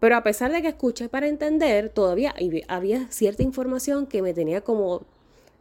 pero 0.00 0.16
a 0.16 0.22
pesar 0.22 0.52
de 0.52 0.60
que 0.60 0.68
escuché 0.68 1.08
para 1.08 1.28
entender, 1.28 1.88
todavía 1.88 2.34
había 2.68 3.10
cierta 3.10 3.42
información 3.42 4.06
que 4.06 4.20
me 4.20 4.34
tenía 4.34 4.60
como, 4.60 5.06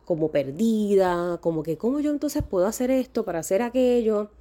como 0.04 0.32
perdida, 0.32 1.40
como 1.40 1.64
que 1.64 1.78
cómo 1.78 2.02
yo 2.02 2.12
entonces 2.12 2.44
puedo 2.44 2.68
hacer 2.68 2.92
esto 2.92 3.24
para 3.24 3.40
hacer 3.40 3.62
aquello. 3.62 4.32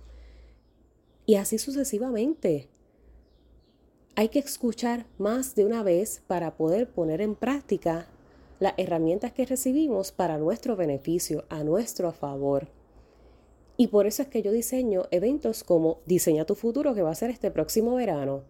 Y 1.24 1.36
así 1.36 1.58
sucesivamente. 1.58 2.68
Hay 4.16 4.30
que 4.30 4.40
escuchar 4.40 5.06
más 5.18 5.54
de 5.54 5.64
una 5.64 5.84
vez 5.84 6.20
para 6.26 6.56
poder 6.56 6.90
poner 6.90 7.20
en 7.20 7.36
práctica 7.36 8.08
las 8.58 8.74
herramientas 8.76 9.32
que 9.32 9.46
recibimos 9.46 10.10
para 10.10 10.36
nuestro 10.36 10.74
beneficio, 10.74 11.44
a 11.48 11.62
nuestro 11.62 12.10
favor. 12.10 12.79
Y 13.80 13.86
por 13.86 14.06
eso 14.06 14.20
es 14.20 14.28
que 14.28 14.42
yo 14.42 14.52
diseño 14.52 15.04
eventos 15.10 15.64
como 15.64 16.00
Diseña 16.04 16.44
tu 16.44 16.54
futuro, 16.54 16.94
que 16.94 17.00
va 17.00 17.12
a 17.12 17.14
ser 17.14 17.30
este 17.30 17.50
próximo 17.50 17.94
verano, 17.94 18.42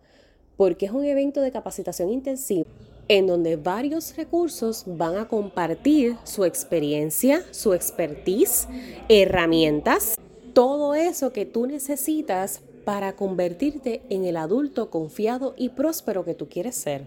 porque 0.56 0.86
es 0.86 0.90
un 0.90 1.04
evento 1.04 1.40
de 1.40 1.52
capacitación 1.52 2.10
intensiva 2.10 2.68
en 3.06 3.28
donde 3.28 3.54
varios 3.54 4.16
recursos 4.16 4.82
van 4.88 5.16
a 5.16 5.28
compartir 5.28 6.16
su 6.24 6.44
experiencia, 6.44 7.44
su 7.52 7.74
expertise, 7.74 8.66
herramientas, 9.08 10.16
todo 10.52 10.96
eso 10.96 11.32
que 11.32 11.46
tú 11.46 11.64
necesitas 11.64 12.60
para 12.84 13.14
convertirte 13.14 14.02
en 14.10 14.24
el 14.24 14.36
adulto 14.36 14.90
confiado 14.90 15.54
y 15.56 15.68
próspero 15.68 16.24
que 16.24 16.34
tú 16.34 16.48
quieres 16.48 16.74
ser, 16.74 17.04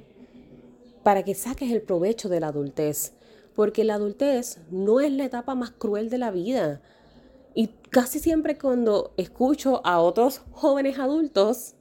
para 1.03 1.23
que 1.23 1.35
saques 1.35 1.73
el 1.73 1.81
provecho 1.81 2.29
de 2.29 2.39
la 2.39 2.47
adultez, 2.47 3.11
porque 3.53 3.83
la 3.83 3.95
adultez 3.95 4.59
no 4.71 5.01
es 5.01 5.11
la 5.11 5.25
etapa 5.25 5.55
más 5.55 5.71
cruel 5.71 6.09
de 6.09 6.19
la 6.19 6.31
vida. 6.31 6.81
Casi 7.93 8.17
siempre 8.17 8.57
cuando 8.57 9.13
escucho 9.17 9.85
a 9.85 9.99
otros 9.99 10.41
jóvenes 10.49 10.97
adultos, 10.97 11.75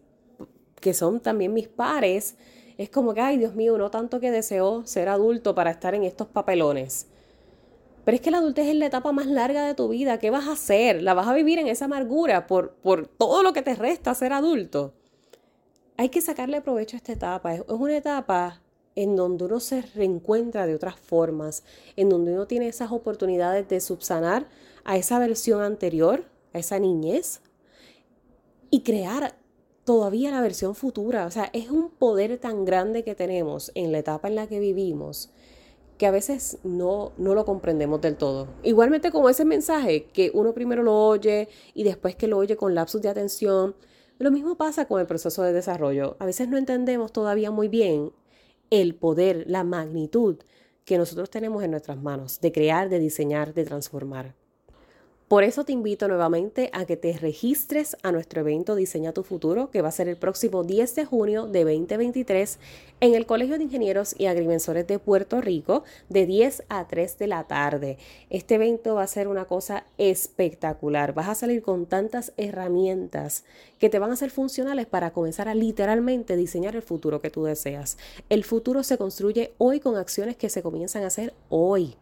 que 0.78 0.92
son 0.92 1.20
también 1.20 1.54
mis 1.54 1.68
pares, 1.68 2.36
es 2.76 2.90
como 2.90 3.14
que, 3.14 3.22
ay 3.22 3.38
Dios 3.38 3.54
mío, 3.54 3.78
no 3.78 3.90
tanto 3.90 4.20
que 4.20 4.30
deseo 4.30 4.84
ser 4.84 5.08
adulto 5.08 5.54
para 5.54 5.70
estar 5.70 5.94
en 5.94 6.04
estos 6.04 6.26
papelones. 6.26 7.06
Pero 8.04 8.14
es 8.14 8.20
que 8.20 8.30
la 8.30 8.38
adultez 8.38 8.66
es 8.66 8.74
la 8.74 8.84
etapa 8.84 9.10
más 9.12 9.24
larga 9.24 9.66
de 9.66 9.74
tu 9.74 9.88
vida. 9.88 10.18
¿Qué 10.18 10.28
vas 10.28 10.48
a 10.48 10.52
hacer? 10.52 11.02
¿La 11.02 11.14
vas 11.14 11.28
a 11.28 11.32
vivir 11.32 11.58
en 11.58 11.68
esa 11.68 11.86
amargura 11.86 12.46
por, 12.46 12.74
por 12.74 13.06
todo 13.06 13.42
lo 13.42 13.54
que 13.54 13.62
te 13.62 13.74
resta 13.74 14.14
ser 14.14 14.34
adulto? 14.34 14.92
Hay 15.96 16.10
que 16.10 16.20
sacarle 16.20 16.60
provecho 16.60 16.94
a 16.94 16.98
esta 16.98 17.12
etapa. 17.12 17.54
Es 17.54 17.62
una 17.68 17.96
etapa 17.96 18.61
en 18.94 19.16
donde 19.16 19.44
uno 19.44 19.60
se 19.60 19.82
reencuentra 19.82 20.66
de 20.66 20.74
otras 20.74 20.96
formas, 20.96 21.64
en 21.96 22.08
donde 22.08 22.32
uno 22.32 22.46
tiene 22.46 22.68
esas 22.68 22.92
oportunidades 22.92 23.68
de 23.68 23.80
subsanar 23.80 24.48
a 24.84 24.96
esa 24.96 25.18
versión 25.18 25.62
anterior, 25.62 26.24
a 26.52 26.58
esa 26.58 26.78
niñez, 26.78 27.40
y 28.70 28.82
crear 28.82 29.36
todavía 29.84 30.30
la 30.30 30.40
versión 30.40 30.74
futura. 30.74 31.26
O 31.26 31.30
sea, 31.30 31.50
es 31.52 31.70
un 31.70 31.90
poder 31.90 32.38
tan 32.38 32.64
grande 32.64 33.04
que 33.04 33.14
tenemos 33.14 33.72
en 33.74 33.92
la 33.92 33.98
etapa 33.98 34.28
en 34.28 34.36
la 34.36 34.46
que 34.46 34.60
vivimos 34.60 35.30
que 35.98 36.06
a 36.06 36.10
veces 36.10 36.58
no, 36.64 37.12
no 37.16 37.32
lo 37.34 37.44
comprendemos 37.44 38.00
del 38.00 38.16
todo. 38.16 38.48
Igualmente 38.64 39.12
como 39.12 39.28
ese 39.28 39.44
mensaje 39.44 40.06
que 40.06 40.32
uno 40.34 40.52
primero 40.52 40.82
lo 40.82 40.98
oye 40.98 41.48
y 41.74 41.84
después 41.84 42.16
que 42.16 42.26
lo 42.26 42.38
oye 42.38 42.56
con 42.56 42.74
lapsus 42.74 43.02
de 43.02 43.08
atención, 43.08 43.76
lo 44.18 44.32
mismo 44.32 44.56
pasa 44.56 44.86
con 44.88 45.00
el 45.00 45.06
proceso 45.06 45.44
de 45.44 45.52
desarrollo. 45.52 46.16
A 46.18 46.26
veces 46.26 46.48
no 46.48 46.56
entendemos 46.56 47.12
todavía 47.12 47.52
muy 47.52 47.68
bien 47.68 48.10
el 48.72 48.94
poder, 48.94 49.44
la 49.48 49.64
magnitud 49.64 50.38
que 50.86 50.96
nosotros 50.96 51.28
tenemos 51.28 51.62
en 51.62 51.72
nuestras 51.72 52.00
manos 52.00 52.40
de 52.40 52.52
crear, 52.52 52.88
de 52.88 52.98
diseñar, 52.98 53.52
de 53.52 53.66
transformar. 53.66 54.34
Por 55.32 55.44
eso 55.44 55.64
te 55.64 55.72
invito 55.72 56.08
nuevamente 56.08 56.68
a 56.74 56.84
que 56.84 56.98
te 56.98 57.16
registres 57.16 57.96
a 58.02 58.12
nuestro 58.12 58.42
evento 58.42 58.74
Diseña 58.74 59.14
tu 59.14 59.22
futuro, 59.22 59.70
que 59.70 59.80
va 59.80 59.88
a 59.88 59.90
ser 59.90 60.06
el 60.06 60.18
próximo 60.18 60.62
10 60.62 60.94
de 60.94 61.06
junio 61.06 61.46
de 61.46 61.64
2023 61.64 62.58
en 63.00 63.14
el 63.14 63.24
Colegio 63.24 63.56
de 63.56 63.64
Ingenieros 63.64 64.14
y 64.18 64.26
Agrimensores 64.26 64.86
de 64.86 64.98
Puerto 64.98 65.40
Rico 65.40 65.84
de 66.10 66.26
10 66.26 66.64
a 66.68 66.86
3 66.86 67.16
de 67.16 67.26
la 67.28 67.44
tarde. 67.44 67.96
Este 68.28 68.56
evento 68.56 68.96
va 68.96 69.04
a 69.04 69.06
ser 69.06 69.26
una 69.26 69.46
cosa 69.46 69.86
espectacular. 69.96 71.14
Vas 71.14 71.30
a 71.30 71.34
salir 71.34 71.62
con 71.62 71.86
tantas 71.86 72.34
herramientas 72.36 73.44
que 73.78 73.88
te 73.88 73.98
van 73.98 74.10
a 74.10 74.16
ser 74.16 74.28
funcionales 74.28 74.84
para 74.84 75.14
comenzar 75.14 75.48
a 75.48 75.54
literalmente 75.54 76.36
diseñar 76.36 76.76
el 76.76 76.82
futuro 76.82 77.22
que 77.22 77.30
tú 77.30 77.44
deseas. 77.44 77.96
El 78.28 78.44
futuro 78.44 78.82
se 78.82 78.98
construye 78.98 79.54
hoy 79.56 79.80
con 79.80 79.96
acciones 79.96 80.36
que 80.36 80.50
se 80.50 80.60
comienzan 80.62 81.04
a 81.04 81.06
hacer 81.06 81.32
hoy. 81.48 81.96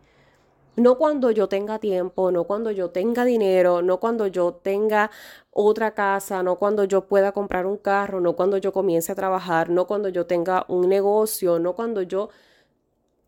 No 0.77 0.99
cuando 0.99 1.31
yo 1.31 1.49
tenga 1.49 1.79
tiempo, 1.79 2.31
no 2.31 2.45
cuando 2.45 2.71
yo 2.71 2.91
tenga 2.91 3.25
dinero, 3.25 3.83
no 3.83 3.99
cuando 3.99 4.27
yo 4.29 4.55
tenga 4.55 5.11
otra 5.51 5.95
casa, 5.95 6.43
no 6.43 6.59
cuando 6.59 6.85
yo 6.85 7.07
pueda 7.07 7.33
comprar 7.33 7.67
un 7.67 7.77
carro, 7.77 8.21
no 8.21 8.37
cuando 8.37 8.57
yo 8.57 8.73
comience 8.73 9.13
a 9.13 9.15
trabajar, 9.15 9.69
no 9.69 9.87
cuando 9.87 10.09
yo 10.09 10.27
tenga 10.27 10.65
un 10.69 10.89
negocio, 10.89 11.59
no 11.59 11.75
cuando 11.75 12.03
yo... 12.03 12.31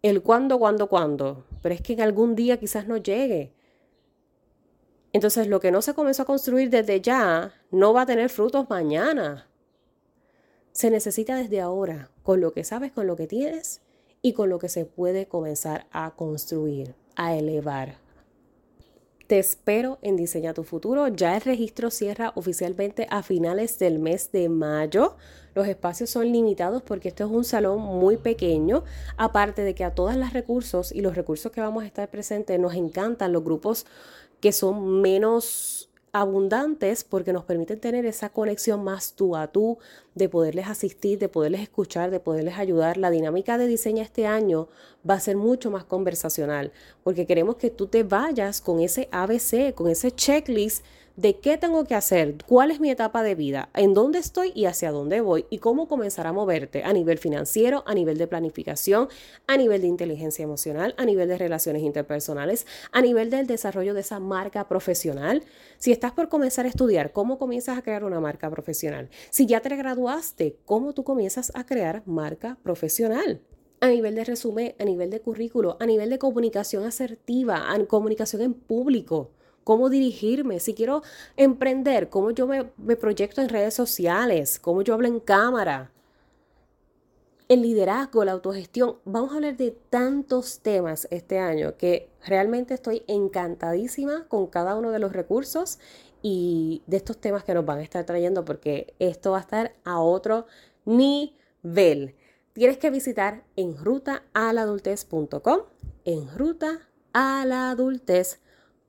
El 0.03 0.23
cuándo, 0.23 0.59
cuándo, 0.59 0.89
cuándo. 0.89 1.45
Pero 1.63 1.75
es 1.75 1.81
que 1.81 1.93
en 1.93 2.01
algún 2.01 2.35
día 2.35 2.59
quizás 2.59 2.89
no 2.89 2.97
llegue. 2.97 3.53
Entonces 5.13 5.47
lo 5.47 5.61
que 5.61 5.71
no 5.71 5.83
se 5.83 5.95
comenzó 5.95 6.23
a 6.23 6.27
construir 6.27 6.71
desde 6.71 7.01
ya 7.01 7.53
no 7.71 7.93
va 7.93 8.03
a 8.03 8.07
tener 8.07 8.31
frutos 8.31 8.69
mañana. 8.71 9.47
Se 10.73 10.91
necesita 10.91 11.37
desde 11.37 11.61
ahora, 11.61 12.11
con 12.23 12.41
lo 12.41 12.53
que 12.53 12.65
sabes, 12.65 12.93
con 12.93 13.07
lo 13.07 13.15
que 13.15 13.27
tienes 13.27 13.83
y 14.23 14.33
con 14.33 14.49
lo 14.49 14.59
que 14.59 14.71
se 14.71 14.87
puede 14.87 15.29
comenzar 15.29 15.87
a 15.93 16.13
construir. 16.17 16.95
A 17.17 17.37
elevar. 17.37 18.03
Te 19.27 19.39
espero 19.39 19.99
en 20.03 20.17
Diseña 20.17 20.53
tu 20.53 20.63
Futuro. 20.63 21.09
Ya 21.09 21.35
el 21.35 21.41
registro 21.41 21.91
cierra 21.91 22.33
oficialmente 22.35 23.07
a 23.09 23.23
finales 23.23 23.79
del 23.79 23.99
mes 23.99 24.31
de 24.31 24.51
mayo. 24.51 25.17
Los 25.55 25.69
espacios 25.69 26.11
son 26.11 26.31
limitados 26.31 26.83
porque 26.83 27.09
este 27.09 27.23
es 27.23 27.31
un 27.31 27.45
salón 27.45 27.81
muy 27.81 28.19
pequeño. 28.19 28.85
Aparte 29.17 29.63
de 29.63 29.75
que 29.75 29.85
a 29.85 29.95
todos 29.95 30.17
los 30.17 30.35
recursos 30.35 30.93
y 30.93 31.01
los 31.01 31.15
recursos 31.15 31.51
que 31.51 31.63
vamos 31.63 31.85
a 31.85 31.87
estar 31.87 32.11
presentes 32.11 32.61
nos 32.61 32.75
encantan 32.75 33.33
los 33.33 33.43
grupos 33.43 33.87
que 34.41 34.53
son 34.53 35.01
menos 35.01 35.89
abundantes 36.13 37.05
porque 37.05 37.33
nos 37.33 37.45
permiten 37.45 37.81
tener 37.81 38.05
esa 38.05 38.29
conexión 38.29 38.85
más 38.85 39.15
tú 39.15 39.35
a 39.35 39.47
tú, 39.47 39.79
de 40.15 40.29
poderles 40.29 40.69
asistir, 40.69 41.19
de 41.19 41.31
poderles 41.31 41.63
escuchar, 41.63 42.11
de 42.11 42.21
poderles 42.21 42.59
ayudar. 42.59 42.99
La 42.99 43.11
dinámica 43.11 43.57
de 43.57 43.67
diseño 43.67 44.03
este 44.03 44.27
año 44.27 44.69
va 45.09 45.15
a 45.15 45.21
ser 45.21 45.37
mucho 45.37 45.71
más 45.71 45.85
conversacional 45.85 46.73
porque 47.03 47.27
queremos 47.27 47.57
que 47.57 47.71
tú 47.71 47.87
te 47.87 48.03
vayas 48.03 48.61
con 48.61 48.81
ese 48.81 49.09
ABC, 49.11 49.75
con 49.75 49.89
ese 49.89 50.13
checklist 50.13 50.85
de 51.17 51.39
qué 51.39 51.59
tengo 51.59 51.85
que 51.85 51.95
hacer, 51.95 52.37
cuál 52.47 52.71
es 52.71 52.81
mi 52.81 52.91
etapa 52.91 53.23
de 53.23 53.35
vida, 53.35 53.69
en 53.75 53.95
dónde 53.95 54.19
estoy 54.19 54.53
y 54.55 54.65
hacia 54.65 54.91
dónde 54.91 55.21
voy 55.21 55.47
y 55.51 55.59
cómo 55.59 55.89
comenzar 55.89 56.27
a 56.27 56.33
moverte 56.33 56.85
a 56.85 56.93
nivel 56.93 57.19
financiero, 57.19 57.83
a 57.87 57.95
nivel 57.95 58.19
de 58.19 58.27
planificación, 58.27 59.09
a 59.47 59.57
nivel 59.57 59.83
de 59.83 59.89
inteligencia 59.89 60.43
emocional, 60.43 60.95
a 60.97 61.05
nivel 61.05 61.29
de 61.29 61.39
relaciones 61.39 61.83
interpersonales, 61.83 62.67
a 62.93 63.03
nivel 63.03 63.31
del 63.31 63.47
desarrollo 63.47 63.95
de 63.95 64.01
esa 64.01 64.21
marca 64.21 64.69
profesional. 64.69 65.43
Si 65.79 65.93
estás 65.93 66.13
por 66.13 66.29
comenzar 66.29 66.67
a 66.67 66.69
estudiar, 66.69 67.13
¿cómo 67.13 67.39
comienzas 67.39 67.79
a 67.79 67.83
crear 67.83 68.05
una 68.05 68.21
marca 68.21 68.51
profesional? 68.51 69.11
Si 69.31 69.47
ya 69.47 69.61
te 69.61 69.75
graduaste, 69.77 70.57
¿cómo 70.65 70.93
tú 70.93 71.05
comienzas 71.05 71.53
a 71.55 71.65
crear 71.65 72.03
marca 72.07 72.59
profesional? 72.63 73.41
a 73.81 73.89
nivel 73.89 74.15
de 74.15 74.23
resumen, 74.23 74.77
a 74.79 74.85
nivel 74.85 75.11
de 75.11 75.21
currículo, 75.21 75.77
a 75.81 75.87
nivel 75.87 76.09
de 76.09 76.21
comunicación 76.21 76.85
asertiva, 76.85 77.73
a 77.73 77.85
comunicación 77.87 78.41
en 78.43 78.55
público 78.55 79.33
cómo 79.65 79.89
dirigirme, 79.89 80.61
si 80.61 80.75
quiero 80.75 81.03
emprender, 81.37 82.09
cómo 82.09 82.31
yo 82.31 82.47
me, 82.47 82.65
proyecto 82.97 83.41
en 83.41 83.49
redes 83.49 83.75
sociales, 83.75 84.59
cómo 84.59 84.83
yo 84.83 84.95
hablo 84.95 85.09
en 85.09 85.21
cámara. 85.21 85.91
El 87.49 87.63
liderazgo, 87.63 88.25
la 88.25 88.33
autogestión, 88.33 88.97
vamos 89.05 89.33
a 89.33 89.35
hablar 89.37 89.57
de 89.57 89.73
tantos 89.91 90.61
temas 90.61 91.07
este 91.11 91.39
año 91.39 91.77
que 91.77 92.09
realmente 92.27 92.75
estoy 92.75 93.03
encantadísima 93.07 94.27
con 94.29 94.47
cada 94.47 94.75
uno 94.75 94.91
de 94.91 94.99
los 94.99 95.13
recursos 95.13 95.79
y 96.23 96.83
de 96.87 96.97
estos 96.97 97.19
temas 97.19 97.45
que 97.45 97.53
nos 97.53 97.67
van 97.67 97.79
a 97.79 97.83
estar 97.83 98.05
trayendo 98.05 98.45
porque 98.45 98.95
esto 98.99 99.33
va 99.33 99.39
a 99.39 99.43
estar 99.43 99.75
a 99.85 100.01
otro 100.01 100.47
nivel. 100.85 102.15
Tienes 102.55 102.79
que 102.79 102.91
visitar 102.91 103.45
en 103.57 103.77
rutaaladultez.com, 103.77 105.61
en 106.05 106.29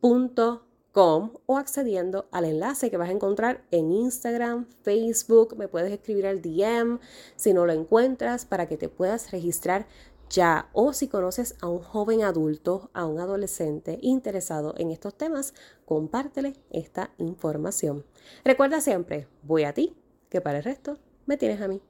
rutaaladultez.com 0.04 1.32
o 1.48 1.58
accediendo 1.58 2.28
al 2.32 2.46
enlace 2.46 2.92
que 2.92 2.98
vas 2.98 3.10
a 3.10 3.14
encontrar 3.14 3.64
en 3.72 3.92
Instagram, 3.92 4.68
Facebook, 4.84 5.56
me 5.58 5.68
puedes 5.68 5.92
escribir 5.92 6.28
al 6.28 6.42
DM 6.42 7.00
si 7.36 7.54
no 7.54 7.66
lo 7.66 7.74
encuentras 7.74 8.46
para 8.46 8.68
que 8.68 8.78
te 8.78 8.90
puedas 8.90 9.32
registrar 9.32 9.88
ya 10.30 10.70
o 10.74 10.94
si 10.94 11.08
conoces 11.08 11.56
a 11.62 11.68
un 11.68 11.80
joven 11.80 12.24
adulto, 12.24 12.90
a 12.94 13.06
un 13.06 13.20
adolescente 13.20 14.00
interesado 14.02 14.74
en 14.78 14.92
estos 14.92 15.16
temas, 15.16 15.54
compártele 15.86 16.54
esta 16.70 17.12
información. 17.18 18.06
Recuerda 18.44 18.82
siempre, 18.82 19.28
voy 19.44 19.64
a 19.64 19.74
ti, 19.74 19.96
que 20.30 20.42
para 20.42 20.60
el 20.60 20.64
resto 20.64 20.98
me 21.26 21.38
tienes 21.38 21.62
a 21.62 21.68
mí. 21.68 21.82